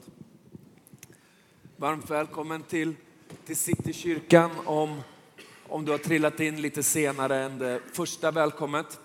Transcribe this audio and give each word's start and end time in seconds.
stund. 0.00 0.14
Varmt 1.76 2.10
välkommen 2.10 2.62
till, 2.62 2.94
till 3.46 3.56
Citykyrkan 3.56 4.50
om, 4.66 5.00
om 5.68 5.84
du 5.84 5.90
har 5.90 5.98
trillat 5.98 6.40
in 6.40 6.62
lite 6.62 6.82
senare 6.82 7.44
än 7.44 7.58
det 7.58 7.80
första 7.92 8.30
välkommet. 8.30 9.00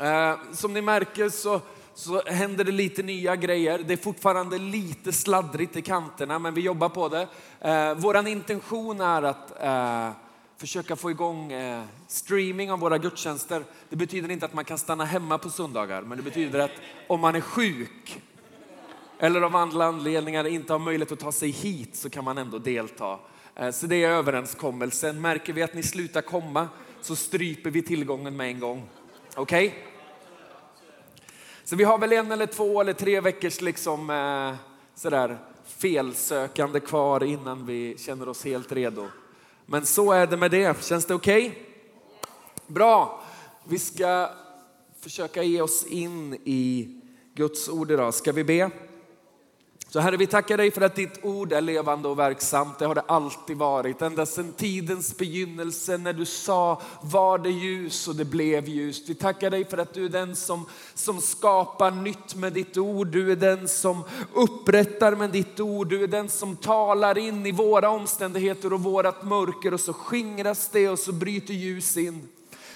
Eh, 0.00 0.36
som 0.52 0.72
ni 0.72 0.82
märker 0.82 1.28
så, 1.28 1.60
så 1.94 2.22
händer 2.22 2.64
det 2.64 2.72
lite 2.72 3.02
nya 3.02 3.36
grejer. 3.36 3.78
Det 3.86 3.92
är 3.92 3.96
fortfarande 3.96 4.58
lite 4.58 5.12
sladdrigt 5.12 5.76
i 5.76 5.82
kanterna 5.82 6.38
men 6.38 6.54
vi 6.54 6.60
jobbar 6.60 6.88
på 6.88 7.08
det. 7.08 7.28
Eh, 7.60 7.94
Vår 7.94 8.28
intention 8.28 9.00
är 9.00 9.22
att 9.22 9.62
eh, 9.62 10.10
försöka 10.56 10.96
få 10.96 11.10
igång 11.10 11.52
eh, 11.52 11.84
streaming 12.06 12.72
av 12.72 12.78
våra 12.78 12.98
gudstjänster. 12.98 13.64
Det 13.88 13.96
betyder 13.96 14.30
inte 14.30 14.46
att 14.46 14.54
man 14.54 14.64
kan 14.64 14.78
stanna 14.78 15.04
hemma 15.04 15.38
på 15.38 15.50
söndagar 15.50 16.02
men 16.02 16.18
det 16.18 16.24
betyder 16.24 16.58
att 16.58 16.80
om 17.08 17.20
man 17.20 17.34
är 17.34 17.40
sjuk 17.40 18.22
eller 19.18 19.40
av 19.40 19.56
andra 19.56 19.84
anledningar 19.84 20.46
inte 20.46 20.72
har 20.72 20.78
möjlighet 20.78 21.12
att 21.12 21.20
ta 21.20 21.32
sig 21.32 21.50
hit 21.50 21.96
så 21.96 22.10
kan 22.10 22.24
man 22.24 22.38
ändå 22.38 22.58
delta. 22.58 23.18
Eh, 23.54 23.70
så 23.70 23.86
det 23.86 24.04
är 24.04 24.10
överenskommelsen. 24.10 25.20
Märker 25.20 25.52
vi 25.52 25.62
att 25.62 25.74
ni 25.74 25.82
slutar 25.82 26.22
komma 26.22 26.68
så 27.00 27.16
stryper 27.16 27.70
vi 27.70 27.82
tillgången 27.82 28.36
med 28.36 28.48
en 28.48 28.60
gång. 28.60 28.88
Okej? 29.34 29.84
Så 31.64 31.76
vi 31.76 31.84
har 31.84 31.98
väl 31.98 32.12
en 32.12 32.32
eller 32.32 32.46
två 32.46 32.80
eller 32.80 32.92
tre 32.92 33.20
veckors 33.20 33.60
liksom, 33.60 34.10
eh, 34.10 34.54
sådär 34.94 35.38
felsökande 35.66 36.80
kvar 36.80 37.24
innan 37.24 37.66
vi 37.66 37.98
känner 37.98 38.28
oss 38.28 38.44
helt 38.44 38.72
redo. 38.72 39.08
Men 39.66 39.86
så 39.86 40.12
är 40.12 40.26
det 40.26 40.36
med 40.36 40.50
det. 40.50 40.84
Känns 40.84 41.06
det 41.06 41.14
okej? 41.14 41.62
Bra. 42.66 43.22
Vi 43.64 43.78
ska 43.78 44.30
försöka 45.00 45.42
ge 45.42 45.60
oss 45.60 45.86
in 45.86 46.34
i 46.34 46.88
Guds 47.34 47.68
ord 47.68 47.90
idag. 47.90 48.14
Ska 48.14 48.32
vi 48.32 48.44
be? 48.44 48.70
Så 49.88 50.00
Herre, 50.00 50.16
vi 50.16 50.26
tackar 50.26 50.56
dig 50.56 50.70
för 50.70 50.80
att 50.80 50.94
ditt 50.94 51.24
ord 51.24 51.52
är 51.52 51.60
levande 51.60 52.08
och 52.08 52.18
verksamt. 52.18 52.78
Det 52.78 52.86
har 52.86 52.94
det 52.94 53.00
alltid 53.00 53.56
varit. 53.56 54.02
Ända 54.02 54.26
sedan 54.26 54.52
tidens 54.52 55.16
begynnelse 55.16 55.96
när 55.96 56.12
du 56.12 56.24
sa 56.24 56.82
var 57.00 57.38
det 57.38 57.50
ljus 57.50 58.08
och 58.08 58.16
det 58.16 58.24
blev 58.24 58.68
ljust. 58.68 59.08
Vi 59.08 59.14
tackar 59.14 59.50
dig 59.50 59.64
för 59.64 59.78
att 59.78 59.94
du 59.94 60.04
är 60.04 60.08
den 60.08 60.36
som, 60.36 60.66
som 60.94 61.20
skapar 61.20 61.90
nytt 61.90 62.34
med 62.34 62.52
ditt 62.52 62.76
ord. 62.76 63.06
Du 63.06 63.32
är 63.32 63.36
den 63.36 63.68
som 63.68 64.04
upprättar 64.34 65.16
med 65.16 65.30
ditt 65.30 65.60
ord. 65.60 65.88
Du 65.88 66.02
är 66.02 66.08
den 66.08 66.28
som 66.28 66.56
talar 66.56 67.18
in 67.18 67.46
i 67.46 67.52
våra 67.52 67.90
omständigheter 67.90 68.72
och 68.72 68.80
vårat 68.80 69.24
mörker 69.24 69.74
och 69.74 69.80
så 69.80 69.92
skingras 69.92 70.68
det 70.72 70.88
och 70.88 70.98
så 70.98 71.12
bryter 71.12 71.54
ljus 71.54 71.96
in. 71.96 72.28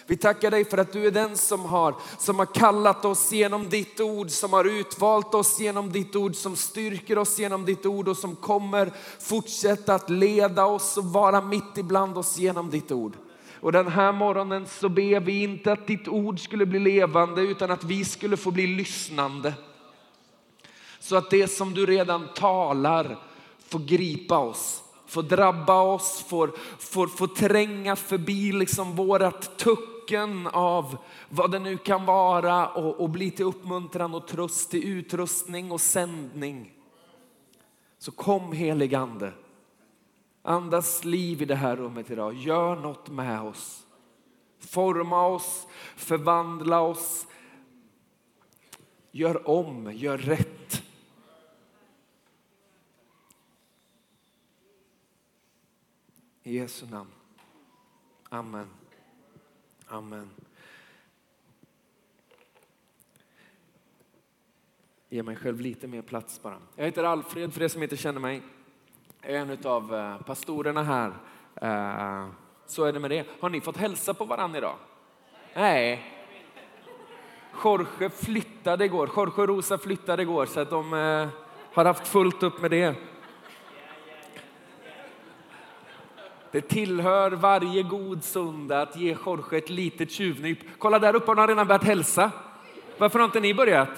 Vi 0.07 0.17
tackar 0.17 0.51
dig 0.51 0.65
för 0.65 0.79
att 0.79 0.93
du 0.93 1.07
är 1.07 1.11
den 1.11 1.37
som 1.37 1.65
har, 1.65 1.95
som 2.19 2.39
har 2.39 2.47
kallat 2.47 3.05
oss 3.05 3.33
genom 3.33 3.69
ditt 3.69 4.01
ord, 4.01 4.31
som 4.31 4.53
har 4.53 4.65
utvalt 4.65 5.35
oss 5.35 5.61
genom 5.61 5.93
ditt 5.93 6.17
ord, 6.17 6.37
som 6.37 6.57
styrker 6.57 7.19
oss 7.19 7.39
genom 7.39 7.65
ditt 7.65 7.87
ord 7.87 8.09
och 8.09 8.17
som 8.17 8.37
kommer 8.37 8.93
fortsätta 9.19 9.95
att 9.95 10.11
leda 10.11 10.67
oss 10.67 10.97
och 10.97 11.05
vara 11.05 11.41
mitt 11.41 11.79
ibland 11.79 12.19
oss 12.19 12.39
genom 12.39 12.71
ditt 12.71 12.93
ord. 12.93 13.17
Och 13.61 13.73
den 13.73 13.89
här 13.89 14.13
morgonen 14.13 14.67
så 14.67 14.89
ber 14.89 15.21
vi 15.21 15.43
inte 15.43 15.73
att 15.73 15.87
ditt 15.87 16.09
ord 16.09 16.41
skulle 16.41 16.67
bli 16.67 16.79
levande 16.79 17.43
utan 17.43 17.71
att 17.71 17.85
vi 17.85 18.05
skulle 18.05 18.37
få 18.37 18.51
bli 18.51 18.67
lyssnande. 18.67 19.55
Så 21.01 21.17
att 21.17 21.31
det 21.31 21.49
som 21.49 21.75
du 21.75 21.87
redan 21.87 22.29
talar 22.35 23.19
får 23.69 23.79
gripa 23.79 24.39
oss, 24.39 24.83
får 25.11 25.23
drabba 25.23 25.81
oss, 25.83 26.25
får, 26.29 26.53
får, 26.79 27.07
får 27.07 27.27
tränga 27.27 27.97
förbi 27.97 28.53
liksom 28.53 28.97
vårat 28.97 29.59
tucken 29.59 30.47
av 30.47 30.97
vad 31.29 31.51
det 31.51 31.59
nu 31.59 31.77
kan 31.77 32.05
vara 32.05 32.69
och, 32.69 33.01
och 33.01 33.11
bli 33.11 33.31
till 33.31 33.45
uppmuntran 33.45 34.15
och 34.15 34.27
tröst, 34.29 34.71
till 34.71 34.89
utrustning 34.89 35.73
och 35.73 35.81
sändning. 35.81 36.73
Så 37.99 38.13
kom 38.13 38.53
heligande. 38.53 39.33
Andas 40.43 41.05
liv 41.05 41.43
i 41.43 41.45
det 41.45 41.55
här 41.55 41.77
rummet 41.77 42.11
idag. 42.11 42.35
Gör 42.35 42.77
något 42.77 43.09
med 43.09 43.43
oss. 43.43 43.87
Forma 44.59 45.27
oss, 45.27 45.67
förvandla 45.97 46.81
oss. 46.81 47.27
Gör 49.11 49.49
om, 49.49 49.93
gör 49.95 50.19
rätt. 50.19 50.80
I 56.43 56.57
Jesu 56.57 56.87
namn. 56.87 57.11
Amen. 58.29 58.67
Amen. 59.87 60.31
Ge 65.09 65.23
mig 65.23 65.37
själv 65.37 65.61
lite 65.61 65.87
mer 65.87 66.03
plats 66.03 66.43
bara. 66.43 66.59
Jag 66.77 66.85
heter 66.85 67.05
Alfred 67.05 67.55
för 67.55 67.63
er 67.63 67.69
som 67.69 67.83
inte 67.83 67.97
känner 67.97 68.21
mig. 68.21 68.43
Jag 69.23 69.33
är 69.33 69.39
en 69.39 69.67
av 69.67 69.95
eh, 69.95 70.23
pastorerna 70.23 70.83
här. 70.83 71.13
Eh, 71.55 72.29
så 72.67 72.85
är 72.85 72.93
det 72.93 73.01
med 73.01 73.11
det. 73.11 73.27
Har 73.41 73.51
ni 73.51 73.61
fått 73.61 73.77
hälsa 73.77 74.15
på 74.15 74.25
varandra 74.25 74.59
idag? 74.59 74.77
Nej. 75.55 76.05
Jorge 77.65 78.11
flyttade 78.11 78.85
igår. 78.85 79.11
Jorge 79.17 79.43
och 79.43 79.49
Rosa 79.49 79.79
flyttade 79.79 80.23
igår 80.23 80.47
så 80.47 80.61
att 80.61 80.71
de 80.71 80.95
eh, 80.95 81.29
har 81.73 81.85
haft 81.85 82.09
fullt 82.09 82.43
upp 82.43 82.61
med 82.61 82.71
det. 82.71 83.10
Det 86.53 86.61
tillhör 86.61 87.31
varje 87.31 87.83
god 87.83 88.25
söndag 88.25 88.83
att 88.83 88.97
ge 88.97 89.17
Jorge 89.27 89.59
ett 89.59 89.71
litet 89.71 90.11
tjuvnyp. 90.11 90.59
Kolla 90.79 90.99
där 90.99 91.17
uppe 91.17 91.31
har 91.31 91.35
de 91.35 91.47
redan 91.47 91.67
börjat 91.67 91.85
hälsa. 91.85 92.31
Varför 92.99 93.19
har 93.19 93.27
inte 93.27 93.41
ni 93.41 93.55
börjat? 93.55 93.89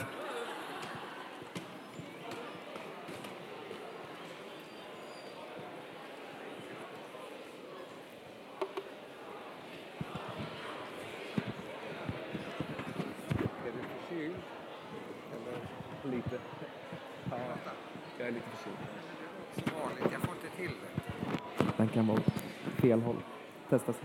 Är 13.51 13.73
du 13.73 13.83
förkyld? 14.09 14.35
Eller 16.05 16.17
lite? 16.17 16.39
Ja, 17.31 17.37
jag 18.19 18.29
är 18.29 18.33
lite 18.33 18.47
förkyld. 18.57 18.77
Som 19.55 19.65
vanligt, 19.83 20.13
jag 20.13 20.21
får 20.23 20.35
inte 20.35 20.57
till 20.57 20.71
det. 20.71 21.03
Den 21.77 21.89
kan 21.89 22.07
vara 22.07 22.19
åt 22.19 22.81
fel 22.81 23.01
håll. 23.01 23.17
Testa 23.69 23.93
så. 23.93 23.99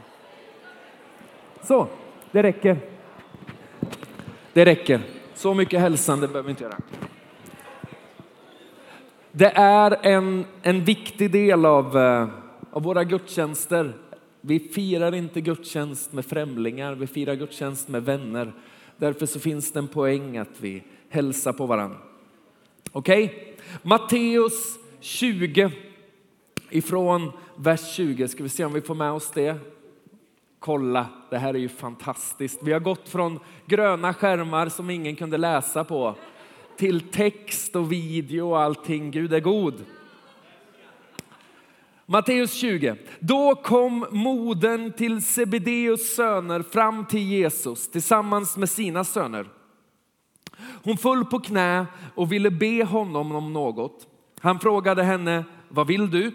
Så, 1.64 1.88
det 2.32 2.44
räcker. 2.44 2.78
Det 4.54 4.66
räcker. 4.66 5.02
Så 5.34 5.54
mycket 5.54 5.80
hälsande 5.80 6.28
behöver 6.28 6.48
vi 6.48 6.50
inte 6.50 6.64
göra. 6.64 6.78
Det 9.32 9.52
är 9.56 10.06
en, 10.06 10.46
en 10.62 10.84
viktig 10.84 11.32
del 11.32 11.66
av, 11.66 11.98
eh, 11.98 12.28
av 12.72 12.84
våra 12.84 13.04
gudstjänster. 13.04 13.94
Vi 14.42 14.60
firar 14.60 15.16
inte 15.16 15.42
gudstjänst 15.42 16.14
med 16.14 16.26
främlingar, 16.26 16.96
vi 16.96 17.08
firar 17.08 17.36
gudstjänst 17.36 17.88
med 17.88 18.06
vänner. 18.06 18.54
Därför 18.98 19.26
så 19.26 19.40
finns 19.40 19.72
det 19.72 19.80
en 19.80 19.88
poäng 19.88 20.38
att 20.38 20.62
vi 20.62 20.84
hälsar 21.10 21.54
på 21.54 21.66
varandra. 21.66 21.98
Okej? 22.92 23.56
Matteus 23.82 24.80
20 25.00 25.72
ifrån 26.70 27.32
vers 27.56 27.96
20. 27.96 28.28
Ska 28.28 28.44
vi 28.44 28.50
se 28.50 28.66
om 28.66 28.74
vi 28.74 28.82
får 28.82 28.96
med 28.96 29.12
oss 29.12 29.32
det? 29.34 29.56
Kolla, 30.68 31.08
det 31.30 31.38
här 31.38 31.54
är 31.54 31.58
ju 31.60 31.70
fantastiskt. 31.70 32.60
Vi 32.64 32.74
har 32.74 32.80
gått 32.80 33.10
från 33.10 33.40
gröna 33.66 34.14
skärmar 34.14 34.70
som 34.70 34.90
ingen 34.90 35.16
kunde 35.16 35.38
läsa 35.38 35.84
på 35.84 36.16
till 36.78 37.02
text 37.02 37.76
och 37.76 37.92
video 37.92 38.50
och 38.50 38.60
allting. 38.62 39.12
Gud 39.12 39.34
är 39.34 39.40
god. 39.40 39.86
Matteus 42.06 42.54
20. 42.54 42.96
Då 43.20 43.56
kom 43.56 44.06
modern 44.12 44.92
till 44.92 45.22
Sebedeus 45.22 46.16
söner 46.16 46.62
fram 46.62 47.06
till 47.06 47.22
Jesus 47.22 47.92
tillsammans 47.92 48.58
med 48.58 48.70
sina 48.70 49.04
söner. 49.04 49.48
Hon 50.84 50.98
föll 50.98 51.26
på 51.26 51.40
knä 51.40 51.86
och 52.16 52.32
ville 52.32 52.52
be 52.52 52.84
honom 52.84 53.36
om 53.36 53.54
något. 53.54 54.08
Han 54.40 54.60
frågade 54.60 55.04
henne, 55.04 55.44
vad 55.70 55.88
vill 55.88 56.12
du? 56.12 56.32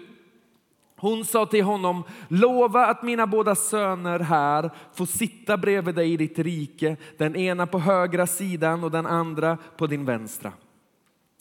Hon 1.02 1.24
sa 1.24 1.46
till 1.46 1.64
honom, 1.64 2.04
lova 2.28 2.86
att 2.86 3.02
mina 3.02 3.26
båda 3.26 3.54
söner 3.54 4.18
här 4.18 4.70
får 4.94 5.06
sitta 5.06 5.56
bredvid 5.56 5.94
dig 5.94 6.12
i 6.12 6.16
ditt 6.16 6.38
rike, 6.38 6.96
den 7.16 7.36
ena 7.36 7.66
på 7.66 7.78
högra 7.78 8.26
sidan 8.26 8.84
och 8.84 8.90
den 8.90 9.06
andra 9.06 9.58
på 9.76 9.86
din 9.86 10.04
vänstra. 10.04 10.52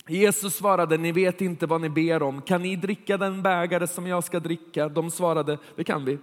Jesus 0.08 0.56
svarade, 0.56 0.98
ni 0.98 1.12
vet 1.12 1.42
inte 1.42 1.66
vad 1.66 1.82
ni 1.82 1.90
ber 1.90 2.24
om. 2.24 2.42
Kan 2.42 2.62
ni 2.62 2.76
dricka 2.76 3.18
den 3.18 3.42
bägare 3.42 3.88
som 3.88 4.08
jag 4.08 4.24
ska 4.24 4.40
dricka? 4.40 4.90
De 4.90 5.12
svarade, 5.12 5.58
det 5.76 5.84
kan 5.84 6.06
vi. 6.06 6.18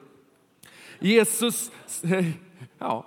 Jesus, 0.98 1.72
ja. 2.78 3.06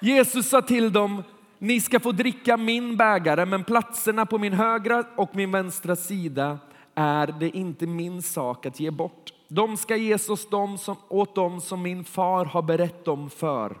Jesus 0.00 0.48
sa 0.48 0.62
till 0.62 0.92
dem, 0.92 1.22
ni 1.58 1.80
ska 1.80 2.00
få 2.00 2.12
dricka 2.12 2.56
min 2.56 2.96
bägare, 2.96 3.44
men 3.44 3.64
platserna 3.64 4.26
på 4.26 4.38
min 4.38 4.52
högra 4.52 5.04
och 5.16 5.36
min 5.36 5.50
vänstra 5.50 5.96
sida 5.96 6.58
är 6.98 7.26
det 7.40 7.56
inte 7.56 7.86
min 7.86 8.22
sak 8.22 8.66
att 8.66 8.80
ge 8.80 8.90
bort. 8.90 9.32
De 9.48 9.76
ska 9.76 9.96
ges 9.96 10.28
åt 10.30 10.50
dem 10.50 10.78
som, 10.78 10.96
åt 11.08 11.34
dem 11.34 11.60
som 11.60 11.82
min 11.82 12.04
far 12.04 12.44
har 12.44 12.62
berett 12.62 13.04
dem 13.04 13.30
för. 13.30 13.76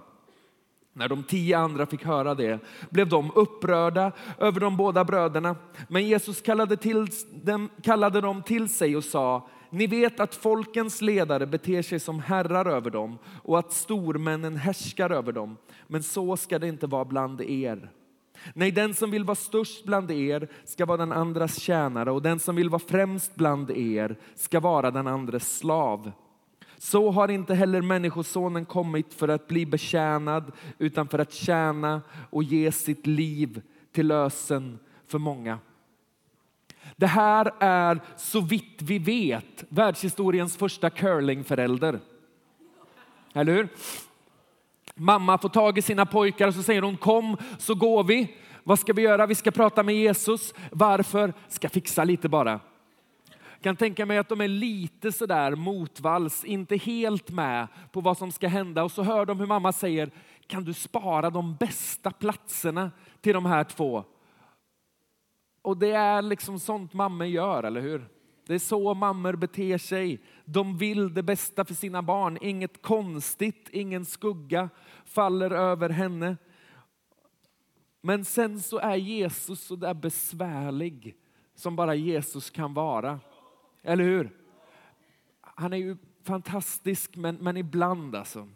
När 0.92 1.08
de 1.08 1.22
tio 1.22 1.58
andra 1.58 1.86
fick 1.86 2.04
höra 2.04 2.34
det 2.34 2.60
blev 2.90 3.08
de 3.08 3.30
upprörda 3.34 4.12
över 4.38 4.60
de 4.60 4.76
båda 4.76 5.04
bröderna. 5.04 5.56
Men 5.88 6.06
Jesus 6.06 6.40
kallade, 6.40 6.76
till 6.76 7.08
dem, 7.32 7.68
kallade 7.82 8.20
dem 8.20 8.42
till 8.42 8.68
sig 8.68 8.96
och 8.96 9.04
sa, 9.04 9.48
ni 9.70 9.86
vet 9.86 10.20
att 10.20 10.34
folkens 10.34 11.00
ledare 11.00 11.46
beter 11.46 11.82
sig 11.82 12.00
som 12.00 12.20
herrar 12.20 12.66
över 12.66 12.90
dem 12.90 13.18
och 13.42 13.58
att 13.58 13.72
stormännen 13.72 14.56
härskar 14.56 15.10
över 15.10 15.32
dem. 15.32 15.56
Men 15.86 16.02
så 16.02 16.36
ska 16.36 16.58
det 16.58 16.68
inte 16.68 16.86
vara 16.86 17.04
bland 17.04 17.40
er. 17.40 17.90
Nej, 18.54 18.70
den 18.70 18.94
som 18.94 19.10
vill 19.10 19.24
vara 19.24 19.34
störst 19.34 19.84
bland 19.84 20.10
er 20.10 20.48
ska 20.64 20.86
vara 20.86 20.96
den 20.96 21.12
andras 21.12 21.60
tjänare 21.60 22.10
och 22.10 22.22
den 22.22 22.38
som 22.38 22.56
vill 22.56 22.70
vara 22.70 22.82
främst 22.86 23.34
bland 23.34 23.70
er 23.70 24.16
ska 24.34 24.60
vara 24.60 24.90
den 24.90 25.06
andres 25.06 25.58
slav. 25.58 26.12
Så 26.78 27.10
har 27.10 27.28
inte 27.28 27.54
heller 27.54 27.82
Människosonen 27.82 28.64
kommit 28.64 29.14
för 29.14 29.28
att 29.28 29.48
bli 29.48 29.66
betjänad 29.66 30.52
utan 30.78 31.08
för 31.08 31.18
att 31.18 31.32
tjäna 31.32 32.02
och 32.30 32.42
ge 32.42 32.72
sitt 32.72 33.06
liv 33.06 33.62
till 33.92 34.06
lösen 34.06 34.78
för 35.06 35.18
många. 35.18 35.58
Det 36.96 37.06
här 37.06 37.52
är 37.58 38.00
så 38.16 38.40
vitt 38.40 38.82
vi 38.82 38.98
vet 38.98 39.64
världshistoriens 39.68 40.56
första 40.56 40.90
curlingförälder. 40.90 42.00
Eller 43.32 43.52
hur? 43.52 43.68
Mamma 44.98 45.38
får 45.38 45.48
tag 45.48 45.78
i 45.78 45.82
sina 45.82 46.06
pojkar 46.06 46.48
och 46.48 46.54
så 46.54 46.62
säger 46.62 46.82
hon 46.82 46.96
kom 46.96 47.36
så 47.58 47.74
går 47.74 48.04
vi. 48.04 48.36
Vad 48.64 48.78
ska 48.78 48.92
vi 48.92 49.02
göra? 49.02 49.26
Vi 49.26 49.34
ska 49.34 49.50
prata 49.50 49.82
med 49.82 49.94
Jesus. 49.94 50.54
Varför? 50.72 51.32
Ska 51.48 51.68
fixa 51.68 52.04
lite 52.04 52.28
bara. 52.28 52.60
Jag 53.30 53.62
kan 53.62 53.76
tänka 53.76 54.06
mig 54.06 54.18
att 54.18 54.28
de 54.28 54.40
är 54.40 54.48
lite 54.48 55.12
sådär 55.12 55.54
motvalls, 55.54 56.44
inte 56.44 56.76
helt 56.76 57.30
med 57.30 57.68
på 57.92 58.00
vad 58.00 58.18
som 58.18 58.32
ska 58.32 58.48
hända 58.48 58.84
och 58.84 58.92
så 58.92 59.02
hör 59.02 59.26
de 59.26 59.40
hur 59.40 59.46
mamma 59.46 59.72
säger, 59.72 60.10
kan 60.46 60.64
du 60.64 60.74
spara 60.74 61.30
de 61.30 61.54
bästa 61.54 62.10
platserna 62.10 62.90
till 63.20 63.34
de 63.34 63.46
här 63.46 63.64
två? 63.64 64.04
Och 65.62 65.76
det 65.76 65.90
är 65.90 66.22
liksom 66.22 66.58
sånt 66.58 66.92
mammor 66.92 67.26
gör, 67.26 67.62
eller 67.62 67.80
hur? 67.80 68.17
Det 68.48 68.54
är 68.54 68.58
så 68.58 68.94
mammor 68.94 69.32
beter 69.32 69.78
sig. 69.78 70.20
De 70.44 70.78
vill 70.78 71.14
det 71.14 71.22
bästa 71.22 71.64
för 71.64 71.74
sina 71.74 72.02
barn. 72.02 72.38
Inget 72.40 72.82
konstigt, 72.82 73.68
ingen 73.72 74.04
skugga 74.04 74.68
faller 75.04 75.50
över 75.50 75.88
henne. 75.88 76.36
Men 78.00 78.24
sen 78.24 78.60
så 78.60 78.78
är 78.78 78.96
Jesus 78.96 79.60
så 79.60 79.76
där 79.76 79.94
besvärlig 79.94 81.16
som 81.54 81.76
bara 81.76 81.94
Jesus 81.94 82.50
kan 82.50 82.74
vara. 82.74 83.20
Eller 83.82 84.04
hur? 84.04 84.30
Han 85.40 85.72
är 85.72 85.76
ju 85.76 85.96
fantastisk, 86.24 87.16
men, 87.16 87.36
men 87.36 87.56
ibland 87.56 88.16
alltså. 88.16 88.48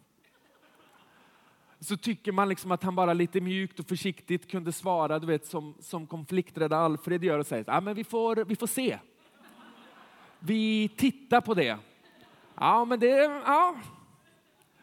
Så 1.80 1.96
tycker 1.96 2.32
man 2.32 2.48
liksom 2.48 2.72
att 2.72 2.82
han 2.82 2.94
bara 2.94 3.12
lite 3.12 3.40
mjukt 3.40 3.80
och 3.80 3.86
försiktigt 3.86 4.50
kunde 4.50 4.72
svara, 4.72 5.18
du 5.18 5.26
vet 5.26 5.46
som, 5.46 5.74
som 5.80 6.06
konflikträdda 6.06 6.76
Alfred 6.76 7.24
gör 7.24 7.38
och 7.38 7.46
säger, 7.46 7.64
ja 7.66 7.80
men 7.80 7.94
vi 7.94 8.04
får, 8.04 8.36
vi 8.44 8.56
får 8.56 8.66
se. 8.66 8.98
Vi 10.44 10.88
tittar 10.88 11.40
på 11.40 11.54
det. 11.54 11.78
Ja, 12.54 12.84
men 12.84 13.00
det, 13.00 13.08
ja. 13.46 13.74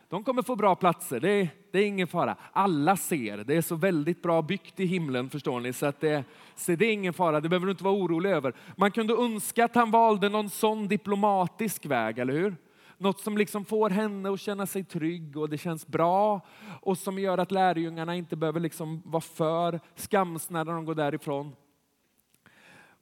De 0.09 0.23
kommer 0.23 0.41
få 0.41 0.55
bra 0.55 0.75
platser, 0.75 1.19
det, 1.19 1.49
det 1.71 1.79
är 1.79 1.85
ingen 1.85 2.07
fara. 2.07 2.35
Alla 2.53 2.97
ser, 2.97 3.37
det 3.37 3.55
är 3.55 3.61
så 3.61 3.75
väldigt 3.75 4.21
bra 4.21 4.41
byggt 4.41 4.79
i 4.79 4.85
himlen 4.85 5.29
förstår 5.29 5.59
ni, 5.59 5.73
så, 5.73 5.85
att 5.85 6.01
det, 6.01 6.23
så 6.55 6.71
det 6.71 6.85
är 6.85 6.93
ingen 6.93 7.13
fara, 7.13 7.39
det 7.39 7.49
behöver 7.49 7.65
du 7.65 7.71
inte 7.71 7.83
vara 7.83 7.93
orolig 7.93 8.29
över. 8.29 8.53
Man 8.75 8.91
kunde 8.91 9.13
önska 9.13 9.65
att 9.65 9.75
han 9.75 9.91
valde 9.91 10.29
någon 10.29 10.49
sån 10.49 10.87
diplomatisk 10.87 11.85
väg, 11.85 12.19
eller 12.19 12.33
hur? 12.33 12.55
Något 12.97 13.19
som 13.19 13.37
liksom 13.37 13.65
får 13.65 13.89
henne 13.89 14.33
att 14.33 14.39
känna 14.39 14.65
sig 14.65 14.83
trygg 14.83 15.37
och 15.37 15.49
det 15.49 15.57
känns 15.57 15.87
bra 15.87 16.41
och 16.81 16.97
som 16.97 17.19
gör 17.19 17.37
att 17.37 17.51
lärjungarna 17.51 18.15
inte 18.15 18.35
behöver 18.35 18.59
liksom 18.59 19.01
vara 19.05 19.21
för 19.21 19.79
skamsna 19.95 20.63
när 20.63 20.73
de 20.73 20.85
går 20.85 20.95
därifrån. 20.95 21.55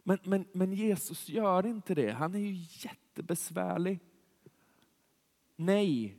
Men, 0.07 0.19
men, 0.23 0.45
men 0.51 0.73
Jesus 0.73 1.29
gör 1.29 1.65
inte 1.65 1.95
det. 1.95 2.11
Han 2.11 2.35
är 2.35 2.39
ju 2.39 2.65
jättebesvärlig. 2.69 3.99
Nej, 5.55 6.17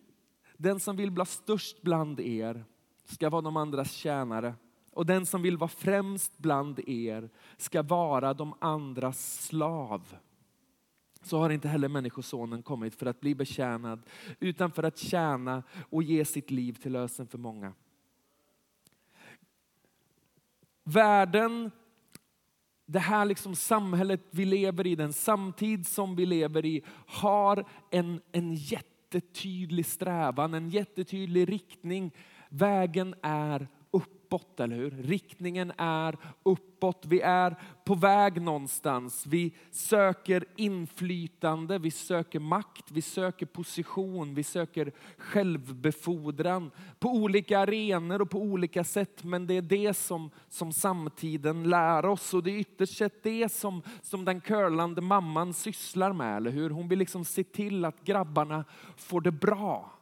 den 0.57 0.81
som 0.81 0.97
vill 0.97 1.11
bli 1.11 1.27
störst 1.27 1.83
bland 1.83 2.21
er 2.21 2.65
ska 3.05 3.31
vara 3.31 3.43
de 3.43 3.57
andras 3.57 3.93
tjänare. 3.93 4.55
Och 4.93 5.07
den 5.07 5.27
som 5.27 5.43
vill 5.43 5.57
vara 5.57 5.69
främst 5.69 6.39
bland 6.39 6.81
er 6.89 7.31
ska 7.57 7.83
vara 7.83 8.35
de 8.35 8.55
andras 8.61 9.43
slav. 9.43 10.17
Så 11.23 11.39
har 11.39 11.51
inte 11.51 11.69
heller 11.69 11.89
Människosonen 11.89 12.63
kommit 12.63 12.95
för 12.95 13.07
att 13.07 13.21
bli 13.21 13.35
betjänad, 13.35 14.03
utan 14.41 14.71
för 14.71 14.83
att 14.83 14.99
tjäna 14.99 15.63
och 15.91 16.03
ge 16.03 16.25
sitt 16.25 16.51
liv 16.51 16.73
till 16.73 16.93
lösen 16.93 17.27
för 17.27 17.39
många. 17.39 17.73
Världen 20.85 21.71
det 22.91 22.99
här 22.99 23.25
liksom 23.25 23.55
samhället 23.55 24.21
vi 24.31 24.45
lever 24.45 24.87
i, 24.87 24.95
den 24.95 25.13
samtid 25.13 25.87
som 25.87 26.17
vi 26.17 26.27
lever 26.27 26.65
i, 26.65 26.83
har 27.07 27.65
en, 27.91 28.21
en 28.33 28.55
jättetydlig 28.55 29.87
strävan, 29.87 30.55
en 30.55 30.69
jättetydlig 30.69 31.49
riktning. 31.49 32.15
Vägen 32.49 33.15
är 33.23 33.69
uppåt, 34.29 34.61
eller 34.61 34.77
hur? 34.77 34.91
Riktningen 34.91 35.73
är 35.79 36.17
uppåt. 36.43 37.05
Vi 37.07 37.21
är 37.21 37.57
på 37.85 37.95
väg 37.95 38.43
någonstans. 38.43 39.27
Vi 39.27 39.53
söker 39.71 40.45
inflytande, 40.57 41.79
vi 41.79 41.91
söker 41.91 42.41
makt, 42.41 42.91
vi 42.91 43.03
söker 43.03 43.47
position, 43.47 44.35
vi 44.35 44.43
söker 44.43 44.93
självbefordran 45.19 46.71
på 46.99 47.09
olika 47.09 47.59
arenor 47.59 48.23
och 48.23 48.31
på 48.31 48.39
olika 48.39 48.85
sätt. 48.85 49.25
Men 49.25 49.47
det 49.47 49.55
är 49.55 49.63
det 49.63 49.95
som, 49.95 50.31
som 50.49 50.73
samtiden 50.73 51.71
lär 51.71 52.07
oss 52.07 52.35
och 52.35 52.43
det 52.43 52.51
är 52.51 52.59
ytterst 52.59 52.97
sett 52.97 53.23
det 53.23 53.53
som, 53.53 53.83
som 54.03 54.25
den 54.25 54.41
curlande 54.41 55.01
mamman 55.01 55.55
sysslar 55.55 56.13
med, 56.13 56.37
eller 56.37 56.51
hur? 56.51 56.71
Hon 56.71 56.89
vill 56.89 56.99
liksom 56.99 57.25
se 57.25 57.45
till 57.45 57.85
att 57.85 58.05
grabbarna 58.05 58.65
får 58.97 59.21
det 59.21 59.33
bra. 59.33 59.98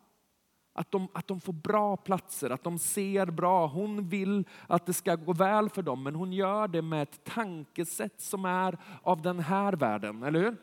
Att 0.76 0.90
de, 0.90 1.08
att 1.12 1.28
de 1.28 1.40
får 1.40 1.52
bra 1.52 1.96
platser, 1.96 2.50
att 2.50 2.64
de 2.64 2.78
ser 2.78 3.26
bra. 3.26 3.66
Hon 3.66 4.08
vill 4.08 4.44
att 4.66 4.86
det 4.86 4.92
ska 4.92 5.16
gå 5.16 5.32
väl 5.32 5.68
för 5.68 5.82
dem, 5.82 6.02
men 6.02 6.14
hon 6.14 6.32
gör 6.32 6.68
det 6.68 6.82
med 6.82 7.02
ett 7.02 7.24
tankesätt 7.24 8.20
som 8.20 8.44
är 8.44 8.78
av 9.02 9.22
den 9.22 9.38
här 9.40 9.72
världen, 9.72 10.22
eller 10.22 10.40
hur? 10.40 10.56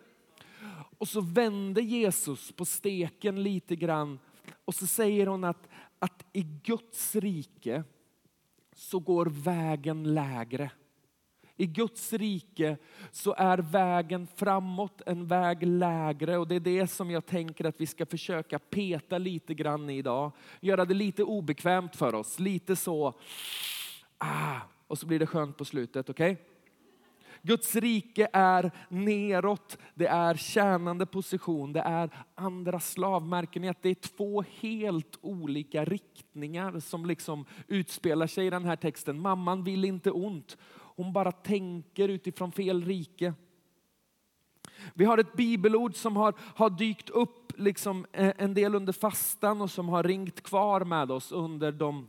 Och 0.97 1.07
så 1.07 1.21
vänder 1.21 1.81
Jesus 1.81 2.51
på 2.51 2.65
steken 2.65 3.43
lite 3.43 3.75
grann 3.75 4.19
och 4.65 4.75
så 4.75 4.87
säger 4.87 5.27
hon 5.27 5.43
att, 5.43 5.67
att 5.99 6.25
i 6.33 6.43
Guds 6.43 7.15
rike 7.15 7.83
så 8.75 8.99
går 8.99 9.25
vägen 9.25 10.13
lägre. 10.13 10.71
I 11.57 11.65
Guds 11.65 12.13
rike 12.13 12.77
så 13.11 13.33
är 13.37 13.57
vägen 13.57 14.27
framåt 14.35 15.01
en 15.05 15.27
väg 15.27 15.63
lägre 15.67 16.37
och 16.37 16.47
det 16.47 16.55
är 16.55 16.59
det 16.59 16.87
som 16.87 17.11
jag 17.11 17.25
tänker 17.25 17.65
att 17.65 17.81
vi 17.81 17.87
ska 17.87 18.05
försöka 18.05 18.59
peta 18.59 19.17
lite 19.17 19.53
grann 19.53 19.89
i 19.89 19.97
idag. 19.97 20.31
Göra 20.61 20.85
det 20.85 20.93
lite 20.93 21.23
obekvämt 21.23 21.95
för 21.95 22.15
oss, 22.15 22.39
lite 22.39 22.75
så, 22.75 23.13
ah, 24.17 24.57
och 24.87 24.97
så 24.97 25.05
blir 25.05 25.19
det 25.19 25.25
skönt 25.25 25.57
på 25.57 25.65
slutet, 25.65 26.09
okej? 26.09 26.31
Okay? 26.31 26.53
Guds 27.45 27.75
rike 27.75 28.27
är 28.33 28.71
neråt, 28.89 29.77
det 29.93 30.07
är 30.07 30.35
tjänande 30.35 31.05
position, 31.05 31.73
det 31.73 31.79
är 31.79 32.09
andra 32.35 32.79
slav. 32.79 33.27
Märker 33.27 33.59
ni 33.59 33.69
att 33.69 33.81
det 33.81 33.89
är 33.89 33.95
två 33.95 34.43
helt 34.59 35.19
olika 35.21 35.85
riktningar 35.85 36.79
som 36.79 37.05
liksom 37.05 37.45
utspelar 37.67 38.27
sig 38.27 38.47
i 38.47 38.49
den 38.49 38.65
här 38.65 38.75
texten. 38.75 39.19
Mamman 39.19 39.63
vill 39.63 39.85
inte 39.85 40.11
ont, 40.11 40.57
hon 40.95 41.13
bara 41.13 41.31
tänker 41.31 42.09
utifrån 42.09 42.51
fel 42.51 42.85
rike. 42.85 43.33
Vi 44.93 45.05
har 45.05 45.17
ett 45.17 45.33
bibelord 45.33 45.95
som 45.95 46.15
har, 46.15 46.33
har 46.55 46.69
dykt 46.69 47.09
upp 47.09 47.59
liksom 47.59 48.05
eh, 48.11 48.33
en 48.37 48.53
del 48.53 48.75
under 48.75 48.93
fastan 48.93 49.61
och 49.61 49.71
som 49.71 49.89
har 49.89 50.03
ringt 50.03 50.43
kvar 50.43 50.85
med 50.85 51.11
oss 51.11 51.31
under 51.31 51.71
de 51.71 52.07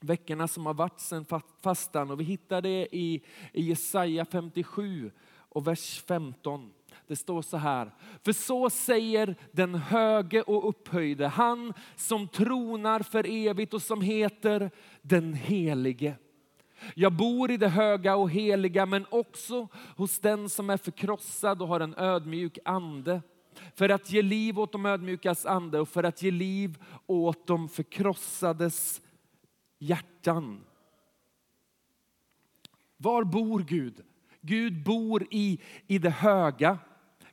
veckorna 0.00 0.48
som 0.48 0.66
har 0.66 0.74
varit 0.74 1.00
sedan 1.00 1.24
fastan. 1.62 2.10
Och 2.10 2.20
vi 2.20 2.24
hittar 2.24 2.62
det 2.62 2.88
i, 2.92 3.22
i 3.52 3.62
Jesaja 3.62 4.24
57 4.24 5.10
och 5.32 5.66
vers 5.66 6.02
15. 6.08 6.72
Det 7.06 7.16
står 7.16 7.42
så 7.42 7.56
här. 7.56 7.94
För 8.24 8.32
så 8.32 8.70
säger 8.70 9.36
den 9.52 9.74
höge 9.74 10.42
och 10.42 10.68
upphöjde, 10.68 11.28
han 11.28 11.72
som 11.96 12.28
tronar 12.28 13.00
för 13.00 13.26
evigt 13.26 13.74
och 13.74 13.82
som 13.82 14.00
heter 14.00 14.70
den 15.02 15.34
helige. 15.34 16.16
Jag 16.94 17.12
bor 17.12 17.50
i 17.50 17.56
det 17.56 17.68
höga 17.68 18.16
och 18.16 18.30
heliga 18.30 18.86
men 18.86 19.06
också 19.10 19.68
hos 19.96 20.18
den 20.18 20.48
som 20.48 20.70
är 20.70 20.76
förkrossad 20.76 21.62
och 21.62 21.68
har 21.68 21.80
en 21.80 21.94
ödmjuk 21.94 22.58
ande. 22.64 23.22
För 23.74 23.88
att 23.88 24.12
ge 24.12 24.22
liv 24.22 24.58
åt 24.58 24.72
de 24.72 24.86
ödmjukas 24.86 25.46
ande 25.46 25.80
och 25.80 25.88
för 25.88 26.02
att 26.02 26.22
ge 26.22 26.30
liv 26.30 26.78
åt 27.06 27.46
de 27.46 27.68
förkrossades 27.68 29.00
hjärtan. 29.78 30.60
Var 32.96 33.24
bor 33.24 33.60
Gud? 33.60 34.02
Gud 34.40 34.82
bor 34.82 35.26
i, 35.30 35.60
i 35.86 35.98
det 35.98 36.10
höga. 36.10 36.78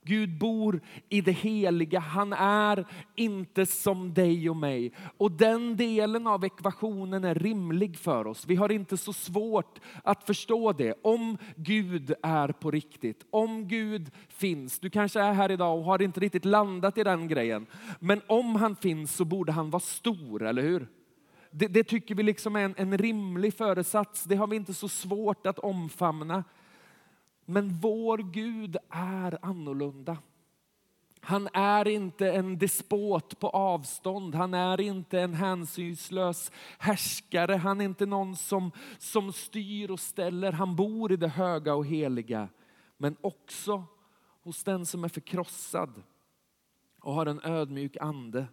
Gud 0.07 0.37
bor 0.37 0.81
i 1.09 1.21
det 1.21 1.31
heliga. 1.31 1.99
Han 1.99 2.33
är 2.33 2.85
inte 3.15 3.65
som 3.65 4.13
dig 4.13 4.49
och 4.49 4.57
mig. 4.57 4.91
Och 5.17 5.31
den 5.31 5.77
delen 5.77 6.27
av 6.27 6.45
ekvationen 6.45 7.23
är 7.23 7.35
rimlig 7.35 7.97
för 7.97 8.27
oss. 8.27 8.45
Vi 8.47 8.55
har 8.55 8.71
inte 8.71 8.97
så 8.97 9.13
svårt 9.13 9.79
att 10.03 10.23
förstå 10.23 10.73
det. 10.73 10.93
Om 11.01 11.37
Gud 11.55 12.13
är 12.23 12.47
på 12.47 12.71
riktigt, 12.71 13.25
om 13.29 13.67
Gud 13.67 14.11
finns. 14.27 14.79
Du 14.79 14.89
kanske 14.89 15.19
är 15.19 15.33
här 15.33 15.51
idag 15.51 15.77
och 15.77 15.83
har 15.83 16.01
inte 16.01 16.19
riktigt 16.19 16.45
landat 16.45 16.97
i 16.97 17.03
den 17.03 17.27
grejen. 17.27 17.65
Men 17.99 18.21
om 18.27 18.55
han 18.55 18.75
finns 18.75 19.15
så 19.15 19.25
borde 19.25 19.51
han 19.51 19.69
vara 19.69 19.79
stor, 19.79 20.43
eller 20.43 20.61
hur? 20.61 20.87
Det, 21.51 21.67
det, 21.67 21.83
tycker 21.83 22.15
vi 22.15 22.23
liksom 22.23 22.55
är 22.55 22.59
en, 22.59 22.75
en 22.77 22.97
rimlig 22.97 23.53
föresats. 23.53 24.23
Det 24.23 24.35
har 24.35 24.47
vi 24.47 24.55
inte 24.55 24.73
så 24.73 24.87
svårt 24.87 25.47
att 25.47 25.59
omfamna. 25.59 26.43
Men 27.49 27.69
vår 27.69 28.17
Gud 28.17 28.77
är 28.89 29.45
annorlunda. 29.45 30.17
Han 31.19 31.49
är 31.53 31.87
inte 31.87 32.31
en 32.31 32.57
despot 32.57 33.39
på 33.39 33.49
avstånd. 33.49 34.35
Han 34.35 34.53
är 34.53 34.81
inte 34.81 35.19
en 35.19 35.33
hänsynslös 35.33 36.51
härskare. 36.77 37.55
Han 37.55 37.81
är 37.81 37.85
inte 37.85 38.05
någon 38.05 38.35
som, 38.35 38.71
som 38.97 39.33
styr 39.33 39.91
och 39.91 39.99
ställer. 39.99 40.51
Han 40.51 40.75
bor 40.75 41.11
i 41.11 41.15
det 41.15 41.27
höga 41.27 41.75
och 41.75 41.85
heliga. 41.85 42.49
Men 42.97 43.15
också 43.21 43.83
hos 44.43 44.63
den 44.63 44.85
som 44.85 45.03
är 45.03 45.09
förkrossad 45.09 46.03
och 46.99 47.13
har 47.13 47.25
en 47.25 47.41
ödmjuk 47.43 47.97
ande 47.97 48.47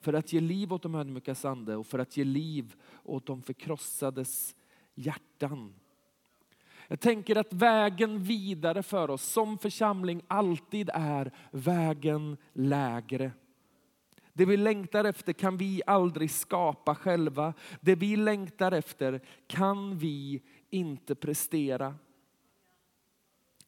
för 0.00 0.12
att 0.12 0.32
ge 0.32 0.40
liv 0.40 0.72
åt 0.72 0.82
de 0.82 0.94
ödmjukas 0.94 1.44
ande 1.44 1.76
och 1.76 1.86
för 1.86 1.98
att 1.98 2.16
ge 2.16 2.24
liv 2.24 2.74
åt 3.02 3.26
de 3.26 3.42
förkrossades 3.42 4.54
hjärtan. 4.94 5.74
Jag 6.92 7.00
tänker 7.00 7.36
att 7.36 7.52
vägen 7.52 8.22
vidare 8.22 8.82
för 8.82 9.10
oss 9.10 9.22
som 9.22 9.58
församling 9.58 10.22
alltid 10.28 10.90
är 10.94 11.32
vägen 11.50 12.36
lägre. 12.52 13.32
Det 14.32 14.44
vi 14.44 14.56
längtar 14.56 15.04
efter 15.04 15.32
kan 15.32 15.56
vi 15.56 15.82
aldrig 15.86 16.30
skapa 16.30 16.94
själva. 16.94 17.54
Det 17.80 17.94
vi 17.94 18.16
längtar 18.16 18.72
efter 18.72 19.20
kan 19.46 19.98
vi 19.98 20.42
inte 20.70 21.14
prestera. 21.14 21.94